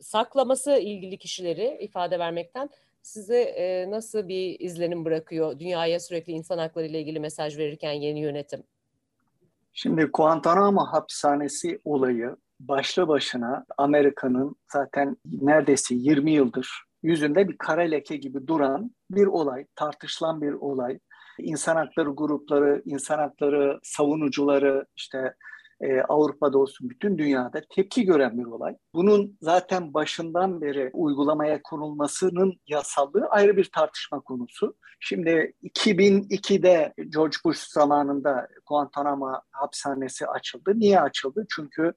saklaması 0.00 0.76
ilgili 0.76 1.18
kişileri 1.18 1.78
ifade 1.80 2.18
vermekten 2.18 2.70
size 3.02 3.40
e, 3.40 3.90
nasıl 3.90 4.28
bir 4.28 4.60
izlenim 4.60 5.04
bırakıyor 5.04 5.58
dünyaya 5.58 6.00
sürekli 6.00 6.32
insan 6.32 6.58
hakları 6.58 6.86
ile 6.86 7.00
ilgili 7.00 7.20
mesaj 7.20 7.58
verirken 7.58 7.92
yeni 7.92 8.20
yönetim? 8.20 8.62
Şimdi 9.72 10.04
Guantanamo 10.04 10.84
hapishanesi 10.84 11.80
olayı 11.84 12.36
başlı 12.60 13.08
başına 13.08 13.64
Amerika'nın 13.78 14.56
zaten 14.72 15.16
neredeyse 15.24 15.94
20 15.94 16.30
yıldır 16.30 16.90
yüzünde 17.02 17.48
bir 17.48 17.58
kara 17.58 17.82
leke 17.82 18.16
gibi 18.16 18.46
duran 18.46 18.90
bir 19.10 19.26
olay, 19.26 19.66
tartışılan 19.76 20.42
bir 20.42 20.52
olay. 20.52 20.98
İnsan 21.38 21.76
hakları 21.76 22.10
grupları, 22.10 22.82
insan 22.84 23.18
hakları 23.18 23.80
savunucuları, 23.82 24.86
işte 24.96 25.34
e, 25.80 26.00
Avrupa'da 26.00 26.58
olsun 26.58 26.90
bütün 26.90 27.18
dünyada 27.18 27.62
tepki 27.70 28.04
gören 28.04 28.38
bir 28.38 28.44
olay. 28.44 28.76
Bunun 28.94 29.38
zaten 29.40 29.94
başından 29.94 30.60
beri 30.60 30.90
uygulamaya 30.92 31.62
konulmasının 31.62 32.60
yasallığı 32.66 33.26
ayrı 33.30 33.56
bir 33.56 33.70
tartışma 33.74 34.20
konusu. 34.20 34.76
Şimdi 35.00 35.52
2002'de 35.62 36.94
George 37.08 37.36
Bush 37.44 37.58
zamanında 37.58 38.48
Guantanamo 38.68 39.32
hapishanesi 39.50 40.26
açıldı. 40.26 40.72
Niye 40.76 41.00
açıldı? 41.00 41.46
Çünkü 41.54 41.92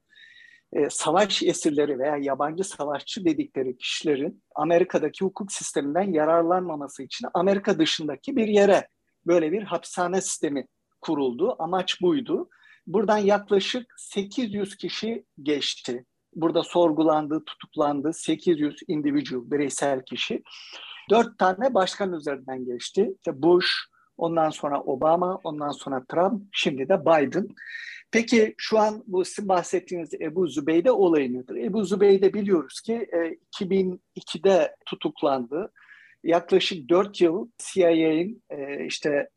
e, 0.73 0.89
savaş 0.89 1.43
esirleri 1.43 1.99
veya 1.99 2.17
yabancı 2.17 2.63
savaşçı 2.63 3.25
dedikleri 3.25 3.77
kişilerin 3.77 4.43
Amerika'daki 4.55 5.25
hukuk 5.25 5.51
sisteminden 5.51 6.13
yararlanmaması 6.13 7.03
için 7.03 7.27
Amerika 7.33 7.79
dışındaki 7.79 8.35
bir 8.35 8.47
yere 8.47 8.87
böyle 9.27 9.51
bir 9.51 9.63
hapishane 9.63 10.21
sistemi 10.21 10.67
kuruldu. 11.01 11.55
Amaç 11.59 12.01
buydu. 12.01 12.49
Buradan 12.87 13.17
yaklaşık 13.17 13.93
800 13.97 14.75
kişi 14.75 15.25
geçti. 15.41 16.05
Burada 16.35 16.63
sorgulandı, 16.63 17.43
tutuklandı 17.45 18.13
800 18.13 18.79
individual, 18.87 19.51
bireysel 19.51 20.05
kişi. 20.05 20.43
Dört 21.09 21.37
tane 21.37 21.73
başkan 21.73 22.13
üzerinden 22.13 22.65
geçti. 22.65 23.13
İşte 23.15 23.41
Bush, 23.41 23.67
ondan 24.17 24.49
sonra 24.49 24.81
Obama, 24.81 25.39
ondan 25.43 25.71
sonra 25.71 26.05
Trump, 26.09 26.43
şimdi 26.51 26.89
de 26.89 27.01
Biden. 27.01 27.47
Peki 28.11 28.55
şu 28.57 28.79
an 28.79 29.03
bu 29.07 29.25
sizin 29.25 29.49
bahsettiğiniz 29.49 30.13
Ebu 30.13 30.47
Zübeyde 30.47 30.91
olayı 30.91 31.33
nedir? 31.33 31.55
Ebu 31.55 31.85
Zübeyde 31.85 32.33
biliyoruz 32.33 32.81
ki 32.81 33.07
2002'de 33.61 34.49
e, 34.49 34.75
tutuklandı. 34.85 35.71
Yaklaşık 36.23 36.89
4 36.89 37.21
yıl 37.21 37.47
CIA'nin 37.57 38.43
e, 38.49 38.85
işte 38.85 39.29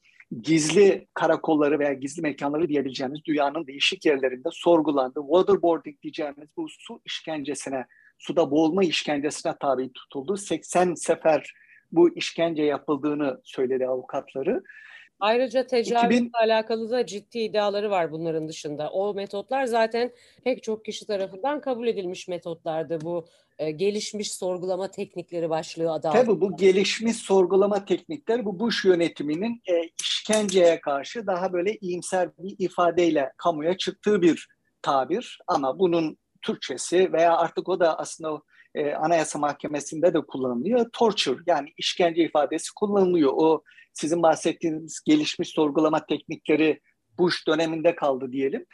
gizli 0.42 1.06
karakolları 1.14 1.78
veya 1.78 1.92
gizli 1.92 2.22
mekanları 2.22 2.68
diyebileceğimiz 2.68 3.24
dünyanın 3.24 3.66
değişik 3.66 4.06
yerlerinde 4.06 4.48
sorgulandı. 4.52 5.20
Waterboarding 5.20 6.02
diyeceğimiz 6.02 6.48
bu 6.56 6.66
su 6.68 7.00
işkencesine, 7.04 7.86
suda 8.18 8.50
boğulma 8.50 8.84
işkencesine 8.84 9.54
tabi 9.60 9.92
tutuldu. 9.92 10.36
80 10.36 10.94
sefer 10.94 11.52
bu 11.92 12.16
işkence 12.16 12.62
yapıldığını 12.62 13.40
söyledi 13.44 13.86
avukatları. 13.86 14.62
Ayrıca 15.20 15.66
tecavüzle 15.66 16.16
2000... 16.16 16.30
alakalı 16.32 16.90
da 16.90 17.06
ciddi 17.06 17.38
iddiaları 17.38 17.90
var 17.90 18.12
bunların 18.12 18.48
dışında. 18.48 18.90
O 18.90 19.14
metotlar 19.14 19.64
zaten 19.64 20.12
pek 20.44 20.62
çok 20.62 20.84
kişi 20.84 21.06
tarafından 21.06 21.60
kabul 21.60 21.86
edilmiş 21.86 22.28
metotlardı. 22.28 23.00
Bu 23.00 23.26
e, 23.58 23.70
gelişmiş 23.70 24.32
sorgulama 24.32 24.90
teknikleri 24.90 25.50
başlığı 25.50 25.92
adı 25.92 26.08
Tabii 26.12 26.40
bu 26.40 26.56
gelişmiş 26.56 27.16
sorgulama 27.16 27.84
teknikleri 27.84 28.44
bu 28.44 28.60
Bush 28.60 28.84
yönetiminin 28.84 29.62
e, 29.70 29.82
işkenceye 30.00 30.80
karşı 30.80 31.26
daha 31.26 31.52
böyle 31.52 31.76
iyimser 31.76 32.30
bir 32.38 32.56
ifadeyle 32.58 33.32
kamuya 33.36 33.76
çıktığı 33.76 34.22
bir 34.22 34.48
tabir. 34.82 35.38
Ama 35.46 35.78
bunun 35.78 36.18
Türkçesi 36.42 37.12
veya 37.12 37.36
artık 37.36 37.68
o 37.68 37.80
da 37.80 37.98
aslında 37.98 38.42
e, 38.74 38.92
Anayasa 38.94 39.38
Mahkemesi'nde 39.38 40.14
de 40.14 40.20
kullanılıyor. 40.20 40.86
Torture 40.92 41.42
yani 41.46 41.68
işkence 41.76 42.24
ifadesi 42.24 42.74
kullanılıyor. 42.74 43.32
O 43.34 43.62
sizin 43.96 44.22
bahsettiğiniz 44.22 45.00
gelişmiş 45.06 45.48
sorgulama 45.48 46.06
teknikleri 46.06 46.80
Bush 47.18 47.46
döneminde 47.46 47.94
kaldı 47.94 48.32
diyelim. 48.32 48.66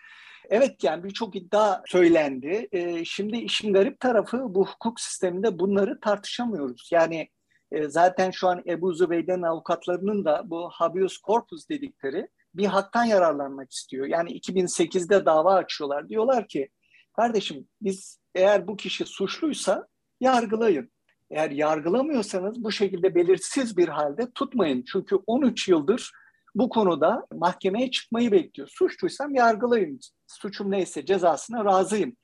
Evet 0.50 0.84
yani 0.84 1.04
birçok 1.04 1.36
iddia 1.36 1.82
söylendi. 1.86 2.68
E, 2.72 3.04
şimdi 3.04 3.36
işin 3.36 3.72
garip 3.72 4.00
tarafı 4.00 4.54
bu 4.54 4.66
hukuk 4.66 5.00
sisteminde 5.00 5.58
bunları 5.58 6.00
tartışamıyoruz. 6.00 6.88
Yani 6.92 7.28
E, 7.72 7.88
zaten 7.88 8.30
şu 8.30 8.48
an 8.48 8.62
Ebu 8.66 8.94
Zübeyde'nin 8.94 9.42
avukatlarının 9.42 10.24
da 10.24 10.42
bu 10.50 10.68
habeas 10.68 11.12
corpus 11.26 11.68
dedikleri 11.68 12.28
bir 12.54 12.66
haktan 12.66 13.04
yararlanmak 13.04 13.72
istiyor. 13.72 14.06
Yani 14.06 14.30
2008'de 14.38 15.26
dava 15.26 15.54
açıyorlar. 15.54 16.08
Diyorlar 16.08 16.48
ki 16.48 16.68
kardeşim 17.16 17.68
biz 17.80 18.18
eğer 18.34 18.66
bu 18.68 18.76
kişi 18.76 19.04
suçluysa 19.04 19.86
yargılayın. 20.20 20.92
Eğer 21.32 21.50
yargılamıyorsanız 21.50 22.64
bu 22.64 22.72
şekilde 22.72 23.14
belirsiz 23.14 23.76
bir 23.76 23.88
halde 23.88 24.30
tutmayın. 24.34 24.84
Çünkü 24.92 25.16
13 25.26 25.68
yıldır 25.68 26.12
bu 26.54 26.68
konuda 26.68 27.26
mahkemeye 27.34 27.90
çıkmayı 27.90 28.32
bekliyor. 28.32 28.68
Suçluysam 28.68 29.34
yargılayın. 29.34 30.00
Suçum 30.26 30.70
neyse 30.70 31.04
cezasına 31.04 31.64
razıyım. 31.64 32.16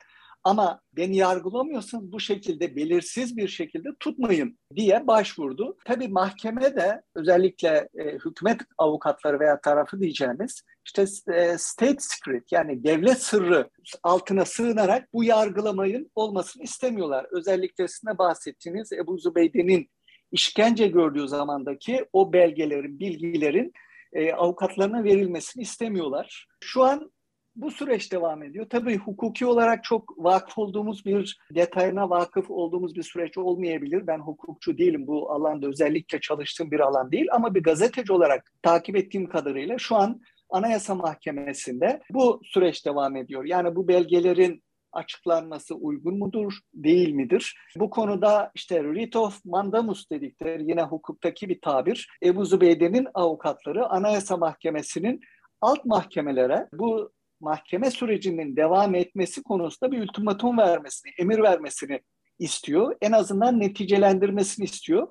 Ama 0.49 0.81
beni 0.97 1.17
yargılamıyorsanız 1.17 2.13
bu 2.13 2.21
şekilde 2.21 2.77
belirsiz 2.77 3.37
bir 3.37 3.49
şekilde 3.49 3.89
tutmayın 4.01 4.59
diye 4.77 5.07
başvurdu. 5.07 5.77
Tabii 5.85 6.09
mahkeme 6.09 6.77
de 6.77 7.03
özellikle 7.15 7.89
e, 7.99 8.05
hükümet 8.05 8.61
avukatları 8.79 9.41
veya 9.41 9.61
tarafı 9.61 10.01
diyeceğimiz 10.01 10.63
işte 10.87 11.05
e, 11.33 11.59
state 11.59 11.97
secret 11.99 12.53
yani 12.53 12.85
devlet 12.85 13.23
sırrı 13.23 13.71
altına 14.03 14.45
sığınarak 14.45 15.09
bu 15.13 15.25
yargılamayın 15.25 16.11
olmasını 16.15 16.63
istemiyorlar. 16.63 17.27
Özellikle 17.31 17.89
sizin 17.89 18.19
bahsettiğiniz 18.19 18.93
Ebu 18.93 19.19
Zübeyde'nin 19.19 19.91
işkence 20.33 20.87
gördüğü 20.87 21.29
zamandaki 21.29 22.07
o 22.13 22.33
belgelerin, 22.33 23.01
bilgilerin 23.01 23.73
e, 24.13 24.33
avukatlarına 24.33 25.05
verilmesini 25.05 25.63
istemiyorlar. 25.63 26.47
Şu 26.61 26.85
an 26.85 27.13
bu 27.59 27.71
süreç 27.71 28.13
devam 28.13 28.43
ediyor. 28.43 28.67
Tabii 28.71 28.97
hukuki 28.97 29.47
olarak 29.47 29.85
çok 29.85 30.15
vakıf 30.19 30.59
olduğumuz 30.59 31.05
bir 31.05 31.39
detayına 31.55 32.11
vakıf 32.11 32.51
olduğumuz 32.51 32.95
bir 32.95 33.03
süreç 33.03 33.39
olmayabilir. 33.39 34.07
Ben 34.07 34.19
hukukçu 34.19 34.79
değilim. 34.79 35.07
Bu 35.07 35.33
alanda 35.33 35.69
özellikle 35.69 36.21
çalıştığım 36.21 36.71
bir 36.71 36.81
alan 36.81 37.13
değil 37.13 37.27
ama 37.33 37.55
bir 37.55 37.63
gazeteci 37.63 38.13
olarak 38.13 38.53
takip 38.63 38.97
ettiğim 38.97 39.29
kadarıyla 39.29 39.79
şu 39.79 39.97
an 39.97 40.21
Anayasa 40.51 40.95
Mahkemesi'nde 40.95 42.01
bu 42.11 42.41
süreç 42.45 42.87
devam 42.87 43.17
ediyor. 43.17 43.45
Yani 43.45 43.77
bu 43.77 43.89
belgelerin 43.89 44.63
açıklanması 44.93 45.75
uygun 45.75 46.19
mudur, 46.19 46.53
değil 46.75 47.11
midir? 47.11 47.59
Bu 47.77 47.91
konuda 47.91 48.51
işte 48.55 48.83
writ 48.83 49.17
of 49.17 49.45
mandamus 49.45 50.11
dedikleri 50.11 50.71
yine 50.71 50.83
hukuktaki 50.83 51.49
bir 51.49 51.61
tabir. 51.61 52.09
Ebu 52.23 52.45
Zübeyde'nin 52.45 53.09
avukatları 53.15 53.87
Anayasa 53.87 54.37
Mahkemesi'nin 54.37 55.21
alt 55.61 55.85
mahkemelere 55.85 56.69
bu 56.73 57.13
mahkeme 57.41 57.91
sürecinin 57.91 58.57
devam 58.57 58.95
etmesi 58.95 59.43
konusunda 59.43 59.93
bir 59.93 60.03
ultimatum 60.03 60.59
vermesini, 60.59 61.13
emir 61.19 61.39
vermesini 61.39 62.01
istiyor. 62.39 62.97
En 63.01 63.13
azından 63.13 63.61
neticelendirmesini 63.61 64.65
istiyor. 64.65 65.09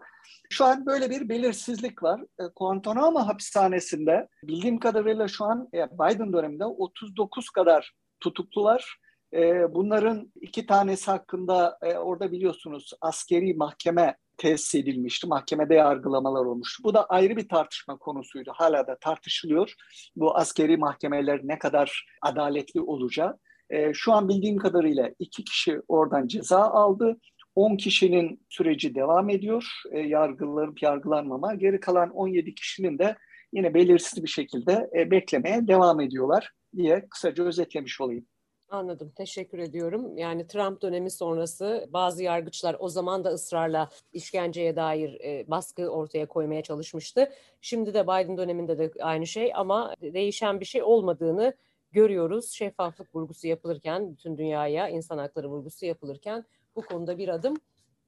Şu 0.50 0.66
an 0.66 0.86
böyle 0.86 1.10
bir 1.10 1.30
belirsizlik 1.30 2.04
var. 2.04 2.22
E, 2.22 2.44
Guantanamo 2.56 3.20
hapishanesinde 3.20 4.28
bildiğim 4.44 4.80
kadarıyla 4.80 5.28
şu 5.28 5.46
an 5.46 5.70
e, 5.74 5.78
Biden 5.78 6.34
döneminde 6.34 6.66
39 6.66 7.50
kadar 7.50 7.94
tutuklu 8.20 8.64
var. 8.64 8.98
E, 9.34 9.74
bunların 9.76 10.34
iki 10.42 10.66
tanesi 10.66 11.12
hakkında 11.12 11.80
orada 12.00 12.32
biliyorsunuz 12.32 12.92
askeri 13.02 13.54
mahkeme 13.54 14.16
tesis 14.38 14.75
edilmişti. 14.75 15.27
Mahkemede 15.27 15.75
yargılamalar 15.75 16.46
olmuştu. 16.46 16.84
Bu 16.84 16.94
da 16.94 17.06
ayrı 17.06 17.38
bir 17.38 17.50
tartışma 17.50 17.98
konusuydu. 17.98 18.51
Hala 18.56 18.88
da 18.88 18.98
tartışılıyor. 19.01 19.74
Bu 20.15 20.38
askeri 20.38 20.77
mahkemeler 20.77 21.39
ne 21.44 21.60
kadar 21.60 22.06
adaletli 22.22 22.82
olacağı. 22.82 23.38
E, 23.70 23.94
şu 23.94 24.13
an 24.13 24.29
bildiğim 24.29 24.58
kadarıyla 24.58 25.12
iki 25.20 25.44
kişi 25.44 25.82
oradan 25.88 26.27
ceza 26.27 26.60
aldı. 26.60 27.17
10 27.56 27.77
kişinin 27.77 28.46
süreci 28.50 28.96
devam 28.96 29.29
ediyor. 29.29 29.72
E, 29.91 30.00
yargılanıp 30.00 30.84
yargılanmama. 30.84 31.56
Geri 31.56 31.79
kalan 31.79 32.10
17 32.10 32.56
kişinin 32.56 33.00
de 33.00 33.15
yine 33.53 33.74
belirsiz 33.74 34.24
bir 34.24 34.29
şekilde 34.29 34.89
e, 34.96 35.12
beklemeye 35.12 35.67
devam 35.67 36.01
ediyorlar 36.01 36.51
diye 36.75 37.08
kısaca 37.10 37.44
özetlemiş 37.44 38.01
olayım. 38.01 38.25
Anladım. 38.70 39.12
Teşekkür 39.15 39.60
ediyorum. 39.60 40.18
Yani 40.18 40.48
Trump 40.48 40.82
dönemi 40.82 41.12
sonrası 41.12 41.88
bazı 41.89 42.24
yargıçlar 42.24 42.76
o 42.80 42.89
zaman 42.89 43.24
da 43.24 43.30
ısrarla 43.30 43.89
işkenceye 44.13 44.76
dair 44.76 45.20
e, 45.22 45.46
baskı 45.48 45.89
ortaya 45.89 46.26
koymaya 46.26 46.63
çalışmıştı. 46.63 47.30
Şimdi 47.62 47.94
de 47.94 48.04
Biden 48.04 48.38
döneminde 48.38 48.78
de 48.78 48.91
aynı 49.02 49.28
şey 49.28 49.52
ama 49.56 49.94
değişen 50.02 50.60
bir 50.60 50.65
şey 50.65 50.84
olmadığını 50.84 51.54
görüyoruz. 51.91 52.52
Şeffaflık 52.52 53.15
vurgusu 53.15 53.48
yapılırken 53.48 54.12
bütün 54.12 54.38
dünyaya 54.38 54.89
insan 54.89 55.18
hakları 55.18 55.50
vurgusu 55.50 55.86
yapılırken 55.86 56.46
bu 56.76 56.82
konuda 56.82 57.18
bir 57.18 57.28
adım 57.28 57.56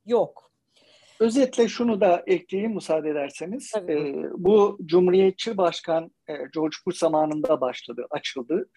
yok. 0.06 0.50
Özetle 1.20 1.68
şunu 1.68 2.02
da 2.02 2.24
ekleyeyim 2.28 2.74
müsaade 2.74 3.10
ederseniz. 3.10 3.72
Ee, 3.90 4.14
bu 4.34 4.78
Cumhuriyetçi 4.86 5.58
Başkan 5.58 6.12
e, 6.28 6.34
George 6.54 6.76
Bush 6.86 6.98
zamanında 6.98 7.62
başladı, 7.62 8.06
açıldı. 8.10 8.70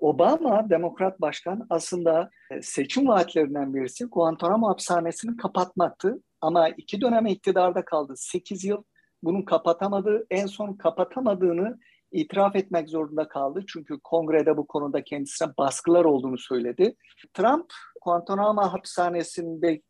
Obama 0.00 0.70
demokrat 0.70 1.20
başkan 1.20 1.66
aslında 1.70 2.30
e, 2.50 2.62
seçim 2.62 3.08
vaatlerinden 3.08 3.74
birisi 3.74 4.04
Guantanamo 4.04 4.68
hapishanesini 4.68 5.36
kapatmaktı. 5.36 6.22
Ama 6.40 6.68
iki 6.68 7.00
dönem 7.00 7.26
iktidarda 7.26 7.84
kaldı. 7.84 8.14
Sekiz 8.16 8.64
yıl 8.64 8.82
bunun 9.22 9.42
kapatamadı. 9.42 10.26
En 10.30 10.46
son 10.46 10.72
kapatamadığını 10.74 11.78
itiraf 12.12 12.56
etmek 12.56 12.88
zorunda 12.88 13.28
kaldı. 13.28 13.64
Çünkü 13.68 14.00
kongrede 14.04 14.56
bu 14.56 14.66
konuda 14.66 15.04
kendisine 15.04 15.48
baskılar 15.58 16.04
olduğunu 16.04 16.38
söyledi. 16.38 16.96
Trump 17.34 17.66
Guantanamo 18.04 18.62
hapishanesinde 18.62 19.82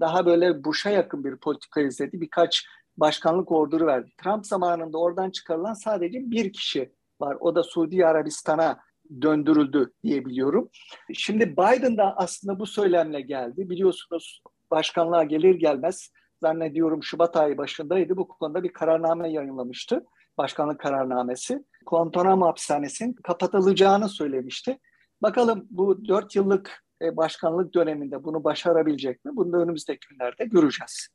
daha 0.00 0.26
böyle 0.26 0.64
Bush'a 0.64 0.90
yakın 0.90 1.24
bir 1.24 1.36
politika 1.36 1.80
izledi. 1.80 2.20
Birkaç 2.20 2.66
başkanlık 2.96 3.52
orduru 3.52 3.86
verdi. 3.86 4.10
Trump 4.22 4.46
zamanında 4.46 4.98
oradan 4.98 5.30
çıkarılan 5.30 5.74
sadece 5.74 6.30
bir 6.30 6.52
kişi 6.52 6.92
var. 7.20 7.36
O 7.40 7.54
da 7.54 7.62
Suudi 7.62 8.06
Arabistan'a 8.06 8.80
döndürüldü 9.22 9.92
diyebiliyorum. 10.04 10.68
Şimdi 11.14 11.52
Biden 11.52 11.96
da 11.96 12.16
aslında 12.16 12.58
bu 12.58 12.66
söylemle 12.66 13.20
geldi. 13.20 13.70
Biliyorsunuz 13.70 14.42
başkanlığa 14.70 15.24
gelir 15.24 15.54
gelmez 15.54 16.10
zannediyorum 16.42 17.02
Şubat 17.02 17.36
ayı 17.36 17.58
başındaydı. 17.58 18.16
Bu 18.16 18.28
konuda 18.28 18.62
bir 18.62 18.72
kararname 18.72 19.32
yayınlamıştı. 19.32 20.04
Başkanlık 20.38 20.80
kararnamesi. 20.80 21.64
Guantanamo 21.86 22.46
hapishanesinin 22.46 23.12
kapatılacağını 23.12 24.08
söylemişti. 24.08 24.78
Bakalım 25.22 25.66
bu 25.70 26.08
dört 26.08 26.36
yıllık 26.36 26.84
e, 27.02 27.16
başkanlık 27.16 27.74
döneminde 27.74 28.24
bunu 28.24 28.44
başarabilecek 28.44 29.24
mi? 29.24 29.36
Bunu 29.36 29.52
da 29.52 29.56
önümüzdeki 29.58 30.08
günlerde 30.10 30.44
göreceğiz. 30.44 31.08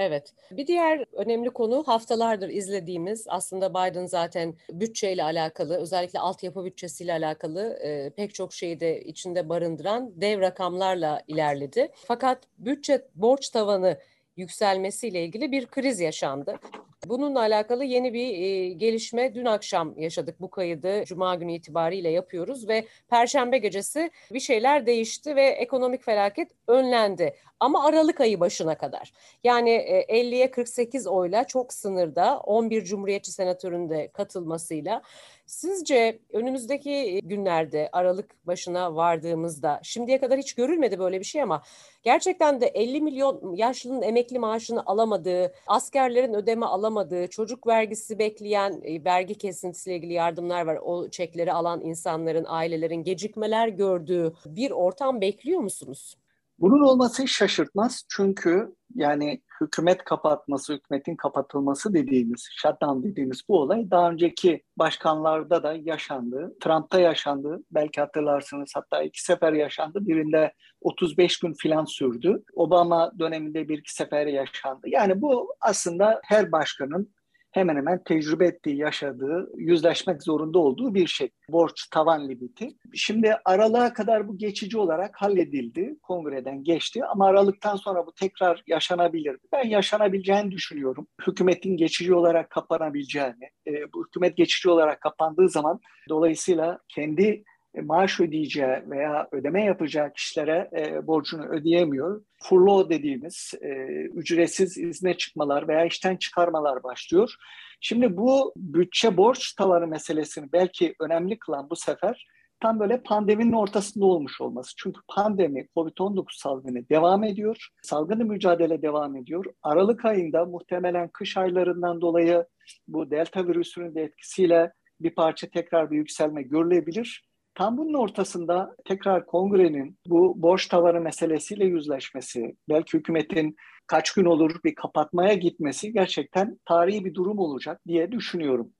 Evet. 0.00 0.32
Bir 0.50 0.66
diğer 0.66 1.04
önemli 1.12 1.50
konu 1.50 1.82
haftalardır 1.86 2.48
izlediğimiz 2.48 3.24
aslında 3.28 3.70
Biden 3.70 4.06
zaten 4.06 4.54
bütçeyle 4.72 5.24
alakalı 5.24 5.76
özellikle 5.76 6.18
altyapı 6.18 6.64
bütçesiyle 6.64 7.12
alakalı 7.12 7.78
e, 7.82 8.10
pek 8.10 8.34
çok 8.34 8.52
şeyi 8.52 8.80
de 8.80 9.00
içinde 9.00 9.48
barındıran 9.48 10.20
dev 10.20 10.40
rakamlarla 10.40 11.22
ilerledi. 11.28 11.88
Fakat 12.06 12.38
bütçe 12.58 13.02
borç 13.14 13.48
tavanı 13.48 13.98
yükselmesiyle 14.40 15.24
ilgili 15.24 15.52
bir 15.52 15.66
kriz 15.66 16.00
yaşandı. 16.00 16.58
Bununla 17.06 17.40
alakalı 17.40 17.84
yeni 17.84 18.14
bir 18.14 18.38
e, 18.38 18.68
gelişme 18.68 19.34
dün 19.34 19.44
akşam 19.44 19.98
yaşadık. 19.98 20.40
Bu 20.40 20.50
kaydı 20.50 21.04
cuma 21.04 21.34
günü 21.34 21.52
itibariyle 21.52 22.10
yapıyoruz 22.10 22.68
ve 22.68 22.86
perşembe 23.10 23.58
gecesi 23.58 24.10
bir 24.32 24.40
şeyler 24.40 24.86
değişti 24.86 25.36
ve 25.36 25.46
ekonomik 25.46 26.04
felaket 26.04 26.48
önlendi. 26.68 27.34
Ama 27.60 27.84
Aralık 27.84 28.20
ayı 28.20 28.40
başına 28.40 28.78
kadar. 28.78 29.12
Yani 29.44 29.70
e, 29.70 30.20
50'ye 30.22 30.50
48 30.50 31.06
oyla 31.06 31.44
çok 31.44 31.72
sınırda 31.72 32.38
11 32.38 32.84
Cumhuriyetçi 32.84 33.32
senatörün 33.32 33.90
de 33.90 34.08
katılmasıyla 34.08 35.02
Sizce 35.50 36.20
önümüzdeki 36.32 37.20
günlerde 37.24 37.88
Aralık 37.92 38.46
başına 38.46 38.94
vardığımızda 38.96 39.80
şimdiye 39.82 40.20
kadar 40.20 40.38
hiç 40.38 40.54
görülmedi 40.54 40.98
böyle 40.98 41.20
bir 41.20 41.24
şey 41.24 41.42
ama 41.42 41.62
gerçekten 42.02 42.60
de 42.60 42.66
50 42.66 43.00
milyon 43.00 43.54
yaşlının 43.54 44.02
emekli 44.02 44.38
maaşını 44.38 44.86
alamadığı, 44.86 45.52
askerlerin 45.66 46.34
ödeme 46.34 46.66
alamadığı, 46.66 47.26
çocuk 47.26 47.66
vergisi 47.66 48.18
bekleyen 48.18 48.80
e, 48.82 49.04
vergi 49.04 49.38
kesintisiyle 49.38 49.96
ilgili 49.96 50.12
yardımlar 50.12 50.66
var. 50.66 50.78
O 50.82 51.08
çekleri 51.08 51.52
alan 51.52 51.80
insanların, 51.80 52.44
ailelerin 52.48 53.04
gecikmeler 53.04 53.68
gördüğü 53.68 54.32
bir 54.46 54.70
ortam 54.70 55.20
bekliyor 55.20 55.60
musunuz? 55.60 56.14
Bunun 56.58 56.80
olması 56.80 57.28
şaşırtmaz 57.28 58.04
çünkü 58.08 58.74
yani 58.94 59.42
hükümet 59.60 60.04
kapatması, 60.04 60.74
hükümetin 60.74 61.16
kapatılması 61.16 61.94
dediğimiz, 61.94 62.48
shutdown 62.50 63.02
dediğimiz 63.02 63.42
bu 63.48 63.60
olay 63.60 63.90
daha 63.90 64.10
önceki 64.10 64.62
başkanlarda 64.76 65.62
da 65.62 65.74
yaşandı. 65.74 66.54
Trump'ta 66.60 67.00
yaşandı. 67.00 67.62
Belki 67.70 68.00
hatırlarsınız 68.00 68.72
hatta 68.74 69.02
iki 69.02 69.24
sefer 69.24 69.52
yaşandı. 69.52 69.98
Birinde 70.06 70.52
35 70.80 71.38
gün 71.38 71.54
filan 71.54 71.84
sürdü. 71.84 72.42
Obama 72.54 73.12
döneminde 73.18 73.68
bir 73.68 73.78
iki 73.78 73.94
sefer 73.94 74.26
yaşandı. 74.26 74.80
Yani 74.86 75.22
bu 75.22 75.54
aslında 75.60 76.20
her 76.24 76.52
başkanın 76.52 77.10
hemen 77.50 77.76
hemen 77.76 78.04
tecrübe 78.04 78.46
ettiği, 78.46 78.76
yaşadığı, 78.76 79.50
yüzleşmek 79.56 80.22
zorunda 80.22 80.58
olduğu 80.58 80.94
bir 80.94 81.06
şey. 81.06 81.30
Borç 81.48 81.88
tavan 81.90 82.28
limiti. 82.28 82.68
Şimdi 82.94 83.36
aralığa 83.44 83.92
kadar 83.92 84.28
bu 84.28 84.38
geçici 84.38 84.78
olarak 84.78 85.22
halledildi. 85.22 85.96
Kongreden 86.02 86.64
geçti 86.64 87.04
ama 87.04 87.26
aralıktan 87.26 87.76
sonra 87.76 88.06
bu 88.06 88.12
tekrar 88.12 88.62
yaşanabilir. 88.66 89.36
Ben 89.52 89.68
yaşanabileceğini 89.68 90.50
düşünüyorum. 90.50 91.06
Hükümetin 91.26 91.76
geçici 91.76 92.14
olarak 92.14 92.50
kapanabileceğini. 92.50 93.50
E, 93.66 93.92
bu 93.92 94.06
hükümet 94.06 94.36
geçici 94.36 94.70
olarak 94.70 95.00
kapandığı 95.00 95.48
zaman 95.48 95.80
dolayısıyla 96.08 96.78
kendi 96.88 97.44
maaş 97.82 98.20
ödeyeceği 98.20 98.82
veya 98.86 99.28
ödeme 99.32 99.64
yapacağı 99.64 100.12
kişilere 100.12 100.70
e, 100.78 101.06
borcunu 101.06 101.46
ödeyemiyor. 101.46 102.22
Furlough 102.42 102.90
dediğimiz 102.90 103.54
e, 103.60 103.68
ücretsiz 104.04 104.78
izne 104.78 105.14
çıkmalar 105.16 105.68
veya 105.68 105.84
işten 105.84 106.16
çıkarmalar 106.16 106.82
başlıyor. 106.82 107.34
Şimdi 107.80 108.16
bu 108.16 108.52
bütçe 108.56 109.16
borç 109.16 109.54
tavanı 109.54 109.86
meselesini 109.86 110.52
belki 110.52 110.94
önemli 111.00 111.38
kılan 111.38 111.70
bu 111.70 111.76
sefer 111.76 112.26
tam 112.60 112.80
böyle 112.80 113.02
pandeminin 113.02 113.52
ortasında 113.52 114.04
olmuş 114.04 114.40
olması. 114.40 114.72
Çünkü 114.76 115.00
pandemi, 115.08 115.66
COVID-19 115.76 116.24
salgını 116.30 116.88
devam 116.88 117.24
ediyor. 117.24 117.68
Salgını 117.82 118.24
mücadele 118.24 118.82
devam 118.82 119.16
ediyor. 119.16 119.44
Aralık 119.62 120.04
ayında 120.04 120.44
muhtemelen 120.44 121.08
kış 121.08 121.36
aylarından 121.36 122.00
dolayı 122.00 122.46
bu 122.88 123.10
delta 123.10 123.46
virüsünün 123.46 123.94
de 123.94 124.02
etkisiyle 124.02 124.72
bir 125.00 125.14
parça 125.14 125.48
tekrar 125.50 125.90
bir 125.90 125.96
yükselme 125.96 126.42
görülebilir. 126.42 127.29
Tam 127.54 127.78
bunun 127.78 127.94
ortasında 127.94 128.76
tekrar 128.84 129.26
kongrenin 129.26 129.98
bu 130.06 130.42
borç 130.42 130.66
tavanı 130.66 131.00
meselesiyle 131.00 131.64
yüzleşmesi, 131.64 132.56
belki 132.68 132.98
hükümetin 132.98 133.56
kaç 133.86 134.12
gün 134.12 134.24
olur 134.24 134.56
bir 134.64 134.74
kapatmaya 134.74 135.34
gitmesi 135.34 135.92
gerçekten 135.92 136.58
tarihi 136.64 137.04
bir 137.04 137.14
durum 137.14 137.38
olacak 137.38 137.80
diye 137.86 138.12
düşünüyorum. 138.12 138.72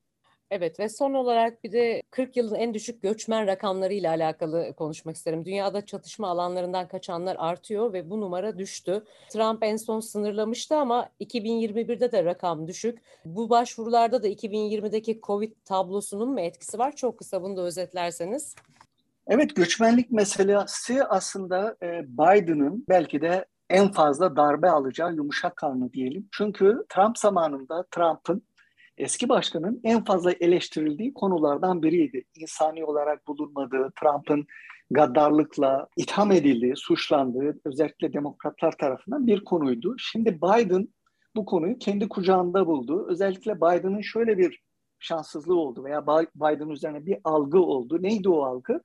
Evet 0.51 0.81
ve 0.81 0.89
son 0.89 1.15
olarak 1.15 1.65
bir 1.65 1.73
de 1.73 2.03
40 2.11 2.37
yılın 2.37 2.55
en 2.55 2.75
düşük 2.75 3.03
göçmen 3.03 3.47
rakamları 3.47 3.95
ile 3.95 4.09
alakalı 4.09 4.75
konuşmak 4.77 5.17
isterim. 5.17 5.45
Dünyada 5.45 5.87
çatışma 5.87 6.29
alanlarından 6.29 6.89
kaçanlar 6.89 7.37
artıyor 7.39 7.93
ve 7.93 8.11
bu 8.11 8.21
numara 8.21 8.59
düştü. 8.59 9.05
Trump 9.29 9.63
en 9.63 9.77
son 9.77 10.01
sınırlamıştı 10.01 10.77
ama 10.77 11.09
2021'de 11.21 12.13
de 12.13 12.25
rakam 12.25 12.69
düşük. 12.69 12.99
Bu 13.25 13.51
başvurularda 13.51 14.23
da 14.23 14.29
2020'deki 14.29 15.21
Covid 15.23 15.53
tablosunun 15.65 16.31
mu 16.31 16.41
etkisi 16.41 16.79
var? 16.79 16.97
Çok 16.97 17.19
kısa 17.19 17.43
bunu 17.43 17.57
da 17.57 17.63
özetlerseniz. 17.63 18.55
Evet 19.27 19.57
göçmenlik 19.57 20.11
meselesi 20.11 21.05
aslında 21.05 21.77
e, 21.83 22.05
Biden'ın 22.09 22.85
belki 22.89 23.21
de 23.21 23.45
en 23.71 23.93
fazla 23.93 24.37
darbe 24.37 24.71
alacağı 24.71 25.15
yumuşak 25.15 25.57
karnı 25.57 25.93
diyelim. 25.93 26.29
Çünkü 26.33 26.85
Trump 26.89 27.19
zamanında 27.19 27.85
Trump'ın 27.91 28.43
eski 29.01 29.29
başkanın 29.29 29.81
en 29.85 30.05
fazla 30.05 30.33
eleştirildiği 30.33 31.15
konulardan 31.15 31.83
biriydi. 31.83 32.25
İnsani 32.35 32.85
olarak 32.85 33.27
bulunmadığı, 33.29 33.93
Trump'ın 34.01 34.47
gaddarlıkla 34.91 35.89
itham 35.97 36.33
edildiği, 36.33 36.77
suçlandığı 36.77 37.61
özellikle 37.65 38.13
demokratlar 38.13 38.73
tarafından 38.73 39.27
bir 39.27 39.45
konuydu. 39.45 39.95
Şimdi 39.99 40.39
Biden 40.43 40.89
bu 41.37 41.45
konuyu 41.45 41.79
kendi 41.79 42.09
kucağında 42.09 42.67
buldu. 42.67 43.07
Özellikle 43.09 43.57
Biden'ın 43.57 44.01
şöyle 44.01 44.39
bir 44.39 44.61
şanssızlığı 44.99 45.59
oldu 45.59 45.85
veya 45.85 46.07
Biden 46.07 46.69
üzerine 46.69 47.07
bir 47.07 47.19
algı 47.25 47.59
oldu. 47.61 48.03
Neydi 48.03 48.29
o 48.29 48.43
algı? 48.43 48.81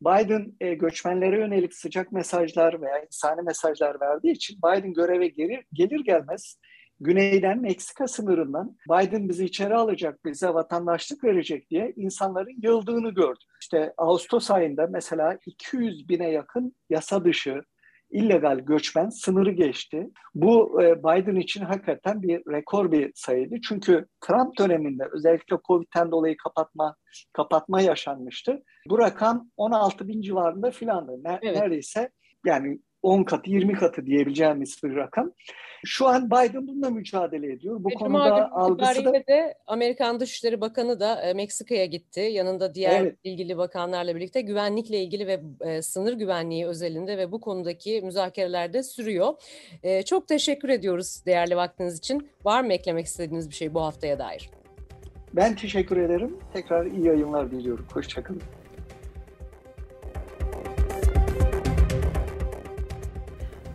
Biden 0.00 0.52
e, 0.60 0.74
göçmenlere 0.74 1.38
yönelik 1.38 1.74
sıcak 1.74 2.12
mesajlar 2.12 2.80
veya 2.82 3.04
insani 3.04 3.42
mesajlar 3.42 4.00
verdiği 4.00 4.32
için 4.32 4.58
Biden 4.58 4.92
göreve 4.92 5.28
gelir, 5.28 5.64
gelir 5.72 6.00
gelmez 6.00 6.58
güneyden 7.02 7.60
Meksika 7.60 8.08
sınırından 8.08 8.76
Biden 8.90 9.28
bizi 9.28 9.44
içeri 9.44 9.74
alacak, 9.74 10.24
bize 10.24 10.48
vatandaşlık 10.48 11.24
verecek 11.24 11.70
diye 11.70 11.92
insanların 11.96 12.62
yıldığını 12.62 13.10
gördük. 13.10 13.48
İşte 13.60 13.94
Ağustos 13.98 14.50
ayında 14.50 14.86
mesela 14.90 15.38
200 15.46 16.08
bine 16.08 16.30
yakın 16.30 16.74
yasa 16.90 17.24
dışı 17.24 17.62
illegal 18.10 18.58
göçmen 18.58 19.08
sınırı 19.08 19.50
geçti. 19.50 20.10
Bu 20.34 20.82
e, 20.82 20.98
Biden 20.98 21.36
için 21.36 21.64
hakikaten 21.64 22.22
bir 22.22 22.42
rekor 22.52 22.92
bir 22.92 23.12
sayıydı. 23.14 23.60
Çünkü 23.68 24.06
Trump 24.20 24.58
döneminde 24.58 25.04
özellikle 25.12 25.56
Covid'den 25.66 26.10
dolayı 26.10 26.36
kapatma 26.36 26.96
kapatma 27.32 27.80
yaşanmıştı. 27.80 28.62
Bu 28.88 28.98
rakam 28.98 29.50
16 29.56 30.08
bin 30.08 30.22
civarında 30.22 30.70
filandı. 30.70 31.12
Ne, 31.24 31.38
evet. 31.42 31.56
Neredeyse 31.56 32.10
yani 32.46 32.78
10 33.02 33.22
katı 33.22 33.50
20 33.50 33.72
katı 33.72 34.06
diyebileceğimiz 34.06 34.80
bir 34.84 34.96
rakam. 34.96 35.32
Şu 35.84 36.08
an 36.08 36.26
Biden 36.26 36.66
bununla 36.66 36.90
mücadele 36.90 37.52
ediyor. 37.52 37.84
Bu 37.84 37.90
Ve 37.90 37.94
konuda 37.94 38.52
algısı 38.52 39.04
da... 39.04 39.12
de 39.12 39.54
Amerikan 39.66 40.20
Dışişleri 40.20 40.60
Bakanı 40.60 41.00
da 41.00 41.22
e, 41.22 41.34
Meksika'ya 41.34 41.84
gitti. 41.84 42.20
Yanında 42.20 42.74
diğer 42.74 43.02
evet. 43.02 43.16
ilgili 43.24 43.56
bakanlarla 43.56 44.16
birlikte 44.16 44.40
güvenlikle 44.40 45.02
ilgili 45.02 45.26
ve 45.26 45.40
e, 45.60 45.82
sınır 45.82 46.12
güvenliği 46.12 46.66
özelinde 46.66 47.18
ve 47.18 47.32
bu 47.32 47.40
konudaki 47.40 48.00
müzakereler 48.02 48.72
de 48.72 48.82
sürüyor. 48.82 49.34
E, 49.82 50.02
çok 50.02 50.28
teşekkür 50.28 50.68
ediyoruz 50.68 51.22
değerli 51.26 51.56
vaktiniz 51.56 51.98
için. 51.98 52.28
Var 52.44 52.62
mı 52.64 52.72
eklemek 52.72 53.06
istediğiniz 53.06 53.50
bir 53.50 53.54
şey 53.54 53.74
bu 53.74 53.82
haftaya 53.82 54.18
dair? 54.18 54.50
Ben 55.32 55.56
teşekkür 55.56 55.96
ederim. 55.96 56.38
Tekrar 56.52 56.86
iyi 56.86 57.06
yayınlar 57.06 57.50
diliyorum. 57.50 57.86
Hoşçakalın. 57.92 58.42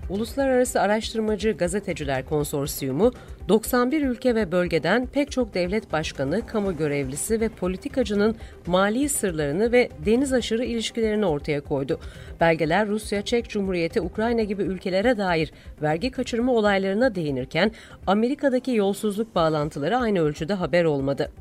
Uluslararası 0.10 0.82
Araştırmacı 0.82 1.52
Gazeteciler 1.52 2.26
Konsorsiyumu, 2.26 3.12
91 3.50 4.02
ülke 4.02 4.36
ve 4.36 4.52
bölgeden 4.52 5.06
pek 5.06 5.32
çok 5.32 5.54
devlet 5.54 5.92
başkanı, 5.92 6.46
kamu 6.46 6.78
görevlisi 6.78 7.42
ve 7.42 7.50
politikacının 7.50 8.36
mali 8.66 9.10
sırlarını 9.10 9.72
ve 9.72 9.90
deniz 10.06 10.34
aşırı 10.34 10.66
ilişkilerini 10.66 11.26
ortaya 11.26 11.62
koydu. 11.62 12.00
Belgeler 12.40 12.88
Rusya, 12.88 13.22
Çek 13.22 13.50
Cumhuriyeti, 13.50 14.02
Ukrayna 14.02 14.44
gibi 14.44 14.64
ülkelere 14.64 15.18
dair 15.18 15.52
vergi 15.82 16.12
kaçırma 16.12 16.52
olaylarına 16.52 17.16
değinirken 17.16 17.72
Amerika'daki 18.08 18.72
yolsuzluk 18.72 19.36
bağlantıları 19.36 19.98
aynı 19.98 20.20
ölçüde 20.20 20.54
haber 20.54 20.84
olmadı. 20.84 21.32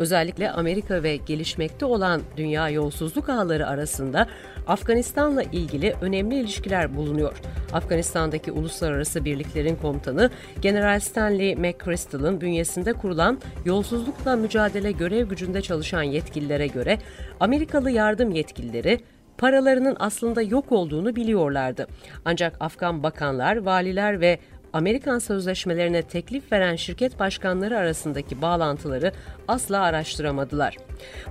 Özellikle 0.00 0.50
Amerika 0.50 1.02
ve 1.02 1.16
gelişmekte 1.16 1.86
olan 1.86 2.22
dünya 2.36 2.68
yolsuzluk 2.68 3.28
ağları 3.28 3.66
arasında 3.66 4.26
Afganistan'la 4.66 5.42
ilgili 5.42 5.94
önemli 6.00 6.38
ilişkiler 6.40 6.96
bulunuyor. 6.96 7.40
Afganistan'daki 7.72 8.52
uluslararası 8.52 9.24
birliklerin 9.24 9.76
komutanı 9.76 10.30
General 10.60 11.00
Stanley 11.00 11.56
McChrystal'ın 11.56 12.40
bünyesinde 12.40 12.92
kurulan 12.92 13.38
yolsuzlukla 13.64 14.36
mücadele 14.36 14.92
görev 14.92 15.28
gücünde 15.28 15.62
çalışan 15.62 16.02
yetkililere 16.02 16.66
göre 16.66 16.98
Amerikalı 17.40 17.90
yardım 17.90 18.30
yetkilileri 18.30 19.00
paralarının 19.38 19.96
aslında 19.98 20.42
yok 20.42 20.72
olduğunu 20.72 21.16
biliyorlardı. 21.16 21.86
Ancak 22.24 22.56
Afgan 22.60 23.02
bakanlar, 23.02 23.56
valiler 23.56 24.20
ve 24.20 24.38
Amerikan 24.72 25.18
sözleşmelerine 25.18 26.02
teklif 26.02 26.52
veren 26.52 26.76
şirket 26.76 27.18
başkanları 27.18 27.78
arasındaki 27.78 28.42
bağlantıları 28.42 29.12
asla 29.48 29.80
araştıramadılar. 29.80 30.76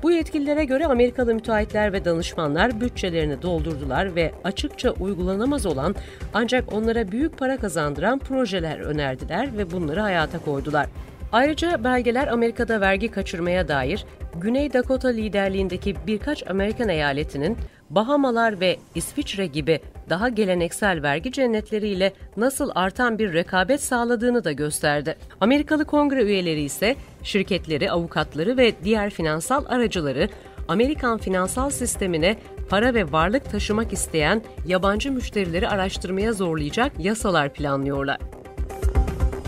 Bu 0.03 0.11
yetkililere 0.11 0.65
göre 0.65 0.85
Amerikalı 0.85 1.35
müteahhitler 1.35 1.93
ve 1.93 2.05
danışmanlar 2.05 2.81
bütçelerini 2.81 3.41
doldurdular 3.41 4.15
ve 4.15 4.31
açıkça 4.43 4.91
uygulanamaz 4.91 5.65
olan 5.65 5.95
ancak 6.33 6.73
onlara 6.73 7.11
büyük 7.11 7.37
para 7.37 7.57
kazandıran 7.57 8.19
projeler 8.19 8.79
önerdiler 8.79 9.57
ve 9.57 9.71
bunları 9.71 9.99
hayata 9.99 10.39
koydular. 10.39 10.87
Ayrıca 11.31 11.83
belgeler 11.83 12.27
Amerika'da 12.27 12.81
vergi 12.81 13.11
kaçırmaya 13.11 13.67
dair 13.67 14.05
Güney 14.35 14.73
Dakota 14.73 15.07
liderliğindeki 15.07 15.95
birkaç 16.07 16.49
Amerikan 16.49 16.89
eyaletinin 16.89 17.57
Bahamalar 17.89 18.59
ve 18.59 18.77
İsviçre 18.95 19.45
gibi 19.45 19.79
daha 20.09 20.29
geleneksel 20.29 21.03
vergi 21.03 21.31
cennetleriyle 21.31 22.13
nasıl 22.37 22.71
artan 22.75 23.19
bir 23.19 23.33
rekabet 23.33 23.83
sağladığını 23.83 24.43
da 24.43 24.51
gösterdi. 24.51 25.15
Amerikalı 25.41 25.85
kongre 25.85 26.23
üyeleri 26.23 26.61
ise 26.61 26.95
şirketleri, 27.23 27.91
avukatları 27.91 28.57
ve 28.57 28.73
diğer 28.83 29.09
finansal 29.09 29.65
aracıları 29.67 30.29
Amerikan 30.67 31.17
finansal 31.17 31.69
sistemine 31.69 32.37
para 32.69 32.93
ve 32.93 33.11
varlık 33.11 33.51
taşımak 33.51 33.93
isteyen 33.93 34.41
yabancı 34.67 35.11
müşterileri 35.11 35.67
araştırmaya 35.67 36.33
zorlayacak 36.33 36.91
yasalar 36.99 37.53
planlıyorlar. 37.53 38.17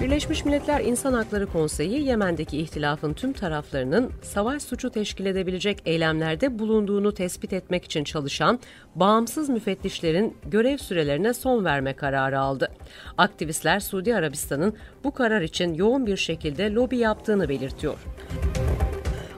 Birleşmiş 0.01 0.45
Milletler 0.45 0.81
İnsan 0.81 1.13
Hakları 1.13 1.47
Konseyi, 1.47 2.07
Yemen'deki 2.07 2.57
ihtilafın 2.57 3.13
tüm 3.13 3.33
taraflarının 3.33 4.11
savaş 4.21 4.63
suçu 4.63 4.89
teşkil 4.89 5.25
edebilecek 5.25 5.81
eylemlerde 5.85 6.59
bulunduğunu 6.59 7.13
tespit 7.13 7.53
etmek 7.53 7.85
için 7.85 8.03
çalışan 8.03 8.59
bağımsız 8.95 9.49
müfettişlerin 9.49 10.37
görev 10.45 10.77
sürelerine 10.77 11.33
son 11.33 11.65
verme 11.65 11.93
kararı 11.93 12.39
aldı. 12.39 12.71
Aktivistler 13.17 13.79
Suudi 13.79 14.15
Arabistan'ın 14.15 14.73
bu 15.03 15.13
karar 15.13 15.41
için 15.41 15.73
yoğun 15.73 16.05
bir 16.05 16.17
şekilde 16.17 16.73
lobi 16.73 16.97
yaptığını 16.97 17.49
belirtiyor. 17.49 17.97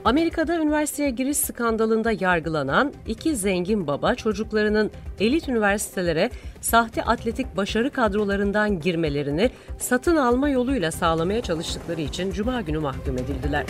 Amerika'da 0.04 0.58
üniversiteye 0.60 1.10
giriş 1.10 1.36
skandalında 1.36 2.12
yargılanan 2.20 2.92
iki 3.06 3.36
zengin 3.36 3.86
baba 3.86 4.14
çocuklarının 4.14 4.90
elit 5.20 5.48
üniversitelere 5.48 6.30
sahte 6.60 7.02
atletik 7.02 7.56
başarı 7.56 7.90
kadrolarından 7.90 8.80
girmelerini 8.80 9.50
satın 9.78 10.16
alma 10.16 10.48
yoluyla 10.48 10.90
sağlamaya 10.90 11.40
çalıştıkları 11.42 12.00
için 12.00 12.32
cuma 12.32 12.60
günü 12.60 12.78
mahkum 12.78 13.14
edildiler. 13.14 13.66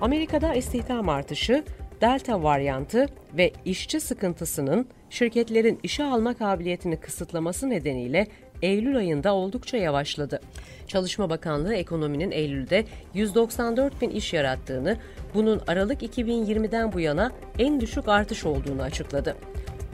Amerika'da 0.00 0.54
istihdam 0.54 1.08
artışı, 1.08 1.64
delta 2.00 2.42
varyantı 2.42 3.06
ve 3.36 3.52
işçi 3.64 4.00
sıkıntısının 4.00 4.86
şirketlerin 5.10 5.80
işe 5.82 6.04
alma 6.04 6.34
kabiliyetini 6.34 6.96
kısıtlaması 6.96 7.70
nedeniyle 7.70 8.26
Eylül 8.62 8.96
ayında 8.96 9.34
oldukça 9.34 9.76
yavaşladı. 9.76 10.40
Çalışma 10.86 11.30
Bakanlığı 11.30 11.74
ekonominin 11.74 12.30
Eylül'de 12.30 12.84
194 13.14 14.00
bin 14.00 14.10
iş 14.10 14.32
yarattığını, 14.32 14.96
bunun 15.34 15.60
Aralık 15.66 16.02
2020'den 16.02 16.92
bu 16.92 17.00
yana 17.00 17.32
en 17.58 17.80
düşük 17.80 18.08
artış 18.08 18.44
olduğunu 18.44 18.82
açıkladı. 18.82 19.36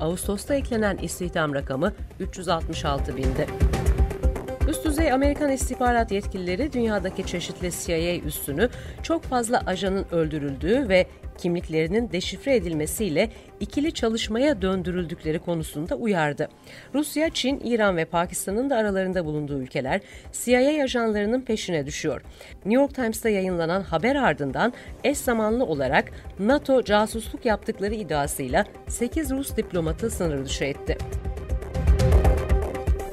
Ağustos'ta 0.01 0.55
eklenen 0.55 0.97
istihdam 0.97 1.55
rakamı 1.55 1.93
366 2.21 3.17
bindi. 3.17 3.47
Üst 4.69 4.85
düzey 4.85 5.13
Amerikan 5.13 5.51
istihbarat 5.51 6.13
yetkilileri 6.13 6.73
dünyadaki 6.73 7.27
çeşitli 7.27 7.71
CIA 7.71 8.27
üssünü 8.27 8.69
çok 9.03 9.23
fazla 9.23 9.63
ajanın 9.67 10.07
öldürüldüğü 10.13 10.89
ve 10.89 11.07
kimliklerinin 11.39 12.11
deşifre 12.13 12.57
edilmesiyle 12.57 13.31
ikili 13.61 13.93
çalışmaya 13.93 14.63
döndürüldükleri 14.63 15.39
konusunda 15.39 15.95
uyardı. 15.95 16.49
Rusya, 16.95 17.31
Çin, 17.31 17.61
İran 17.65 17.97
ve 17.97 18.05
Pakistan'ın 18.05 18.71
da 18.71 18.77
aralarında 18.77 19.25
bulunduğu 19.25 19.59
ülkeler 19.59 20.01
CIA 20.33 20.85
ajanlarının 20.85 21.41
peşine 21.41 21.87
düşüyor. 21.87 22.23
New 22.55 22.83
York 22.83 22.95
Times'ta 22.95 23.29
yayınlanan 23.29 23.83
haber 23.83 24.17
ardından 24.17 24.73
eş 25.05 25.19
zamanlı 25.19 25.65
olarak 25.65 26.13
NATO 26.39 26.83
casusluk 26.83 27.45
yaptıkları 27.45 27.95
iddiasıyla 27.95 28.65
8 28.89 29.31
Rus 29.31 29.57
diplomatı 29.57 30.11
sınır 30.11 30.45
dışı 30.45 30.65
etti. 30.65 30.99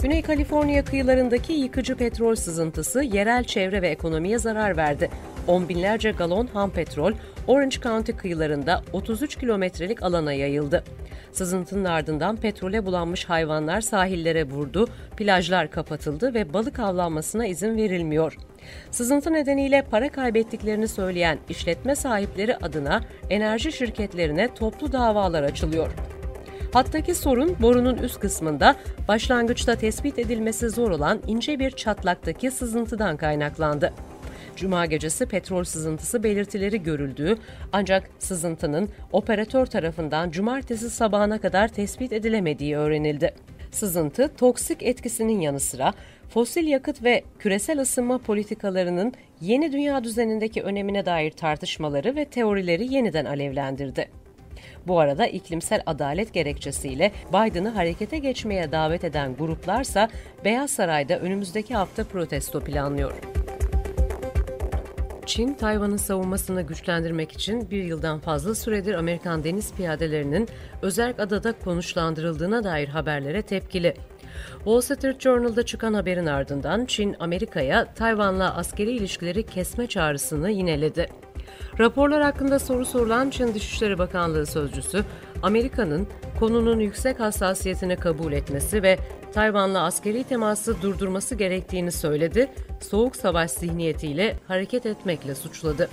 Güney 0.03 0.21
Kaliforniya 0.21 0.85
kıyılarındaki 0.85 1.53
yıkıcı 1.53 1.95
petrol 1.95 2.35
sızıntısı 2.35 3.03
yerel 3.03 3.43
çevre 3.43 3.81
ve 3.81 3.87
ekonomiye 3.87 4.39
zarar 4.39 4.77
verdi. 4.77 5.09
On 5.47 5.69
binlerce 5.69 6.11
galon 6.11 6.47
ham 6.47 6.69
petrol 6.69 7.13
Orange 7.47 7.77
County 7.79 8.11
kıyılarında 8.11 8.81
33 8.93 9.35
kilometrelik 9.35 10.03
alana 10.03 10.33
yayıldı. 10.33 10.83
Sızıntının 11.31 11.85
ardından 11.85 12.35
petrole 12.35 12.85
bulanmış 12.85 13.25
hayvanlar 13.25 13.81
sahillere 13.81 14.43
vurdu, 14.43 14.87
plajlar 15.17 15.71
kapatıldı 15.71 16.33
ve 16.33 16.53
balık 16.53 16.79
avlanmasına 16.79 17.45
izin 17.45 17.77
verilmiyor. 17.77 18.37
Sızıntı 18.91 19.33
nedeniyle 19.33 19.81
para 19.81 20.09
kaybettiklerini 20.09 20.87
söyleyen 20.87 21.39
işletme 21.49 21.95
sahipleri 21.95 22.57
adına 22.57 23.01
enerji 23.29 23.71
şirketlerine 23.71 24.53
toplu 24.53 24.91
davalar 24.91 25.43
açılıyor. 25.43 25.91
Hattaki 26.73 27.15
sorun 27.15 27.55
borunun 27.61 27.97
üst 27.97 28.19
kısmında 28.19 28.75
başlangıçta 29.07 29.75
tespit 29.75 30.19
edilmesi 30.19 30.69
zor 30.69 30.91
olan 30.91 31.21
ince 31.27 31.59
bir 31.59 31.71
çatlaktaki 31.71 32.51
sızıntıdan 32.51 33.17
kaynaklandı. 33.17 33.93
Cuma 34.55 34.85
gecesi 34.85 35.25
petrol 35.25 35.63
sızıntısı 35.63 36.23
belirtileri 36.23 36.83
görüldüğü 36.83 37.37
ancak 37.71 38.09
sızıntının 38.19 38.89
operatör 39.11 39.65
tarafından 39.65 40.31
cumartesi 40.31 40.89
sabahına 40.89 41.41
kadar 41.41 41.67
tespit 41.67 42.13
edilemediği 42.13 42.77
öğrenildi. 42.77 43.33
Sızıntı 43.71 44.31
toksik 44.37 44.83
etkisinin 44.83 45.39
yanı 45.41 45.59
sıra 45.59 45.93
fosil 46.29 46.67
yakıt 46.67 47.03
ve 47.03 47.23
küresel 47.39 47.79
ısınma 47.79 48.17
politikalarının 48.17 49.13
yeni 49.41 49.71
dünya 49.71 50.03
düzenindeki 50.03 50.61
önemine 50.61 51.05
dair 51.05 51.31
tartışmaları 51.31 52.15
ve 52.15 52.25
teorileri 52.25 52.93
yeniden 52.93 53.25
alevlendirdi. 53.25 54.09
Bu 54.87 54.99
arada 54.99 55.27
iklimsel 55.27 55.81
adalet 55.85 56.33
gerekçesiyle 56.33 57.11
Biden'ı 57.29 57.69
harekete 57.69 58.17
geçmeye 58.17 58.71
davet 58.71 59.03
eden 59.03 59.35
gruplarsa 59.35 60.09
Beyaz 60.45 60.71
Saray'da 60.71 61.19
önümüzdeki 61.19 61.75
hafta 61.75 62.03
protesto 62.03 62.59
planlıyor. 62.59 63.13
Çin, 65.25 65.53
Tayvan'ın 65.53 65.97
savunmasını 65.97 66.61
güçlendirmek 66.61 67.31
için 67.31 67.71
bir 67.71 67.83
yıldan 67.83 68.19
fazla 68.19 68.55
süredir 68.55 68.93
Amerikan 68.93 69.43
deniz 69.43 69.73
piyadelerinin 69.73 70.47
Özerk 70.81 71.19
Adada 71.19 71.51
konuşlandırıldığına 71.51 72.63
dair 72.63 72.87
haberlere 72.87 73.41
tepkili. 73.41 73.93
Wall 74.55 74.81
Street 74.81 75.21
Journal'da 75.21 75.65
çıkan 75.65 75.93
haberin 75.93 76.25
ardından 76.25 76.85
Çin, 76.85 77.15
Amerika'ya 77.19 77.93
Tayvan'la 77.93 78.55
askeri 78.55 78.91
ilişkileri 78.91 79.43
kesme 79.45 79.87
çağrısını 79.87 80.51
yineledi. 80.51 81.07
Raporlar 81.79 82.23
hakkında 82.23 82.59
soru 82.59 82.85
sorulan 82.85 83.29
Çin 83.29 83.53
Dışişleri 83.53 83.97
Bakanlığı 83.97 84.45
sözcüsü, 84.45 85.05
Amerika'nın 85.43 86.07
konunun 86.39 86.79
yüksek 86.79 87.19
hassasiyetini 87.19 87.95
kabul 87.95 88.33
etmesi 88.33 88.83
ve 88.83 88.99
Tayvan'la 89.33 89.83
askeri 89.83 90.23
teması 90.23 90.81
durdurması 90.81 91.35
gerektiğini 91.35 91.91
söyledi, 91.91 92.51
soğuk 92.79 93.15
savaş 93.15 93.51
zihniyetiyle 93.51 94.39
hareket 94.47 94.85
etmekle 94.85 95.35
suçladı. 95.35 95.89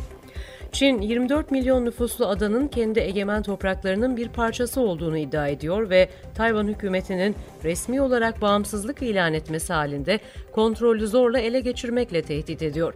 Çin 0.73 1.01
24 1.01 1.51
milyon 1.51 1.85
nüfuslu 1.85 2.27
adanın 2.27 2.69
kendi 2.69 3.01
egemen 3.01 3.43
topraklarının 3.43 4.17
bir 4.17 4.29
parçası 4.29 4.81
olduğunu 4.81 5.19
iddia 5.19 5.49
ediyor 5.49 5.91
ve 5.91 6.09
Tayvan 6.35 6.67
hükümetinin 6.67 7.37
resmi 7.65 8.01
olarak 8.01 8.41
bağımsızlık 8.41 9.03
ilan 9.03 9.35
etmesi 9.35 9.73
halinde 9.73 10.21
kontrolü 10.53 11.07
zorla 11.07 11.39
ele 11.39 11.61
geçirmekle 11.61 12.23
tehdit 12.23 12.63
ediyor. 12.63 12.95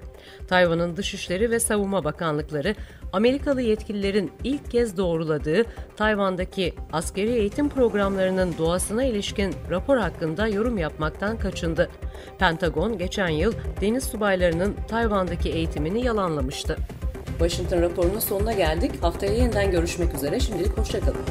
Tayvan'ın 0.48 0.96
Dışişleri 0.96 1.50
ve 1.50 1.60
Savunma 1.60 2.04
Bakanlıkları 2.04 2.74
Amerikalı 3.12 3.62
yetkililerin 3.62 4.32
ilk 4.44 4.70
kez 4.70 4.96
doğruladığı 4.96 5.64
Tayvan'daki 5.96 6.74
askeri 6.92 7.30
eğitim 7.30 7.68
programlarının 7.68 8.54
doğasına 8.58 9.04
ilişkin 9.04 9.54
rapor 9.70 9.96
hakkında 9.96 10.46
yorum 10.48 10.78
yapmaktan 10.78 11.38
kaçındı. 11.38 11.90
Pentagon 12.38 12.98
geçen 12.98 13.28
yıl 13.28 13.52
deniz 13.80 14.04
subaylarının 14.04 14.74
Tayvan'daki 14.88 15.50
eğitimini 15.50 16.04
yalanlamıştı. 16.04 16.76
Washington 17.38 17.82
raporunun 17.82 18.20
sonuna 18.20 18.52
geldik. 18.52 18.92
Haftaya 19.02 19.32
yeniden 19.32 19.70
görüşmek 19.70 20.14
üzere. 20.14 20.40
Şimdilik 20.40 20.78
hoşçakalın. 20.78 21.24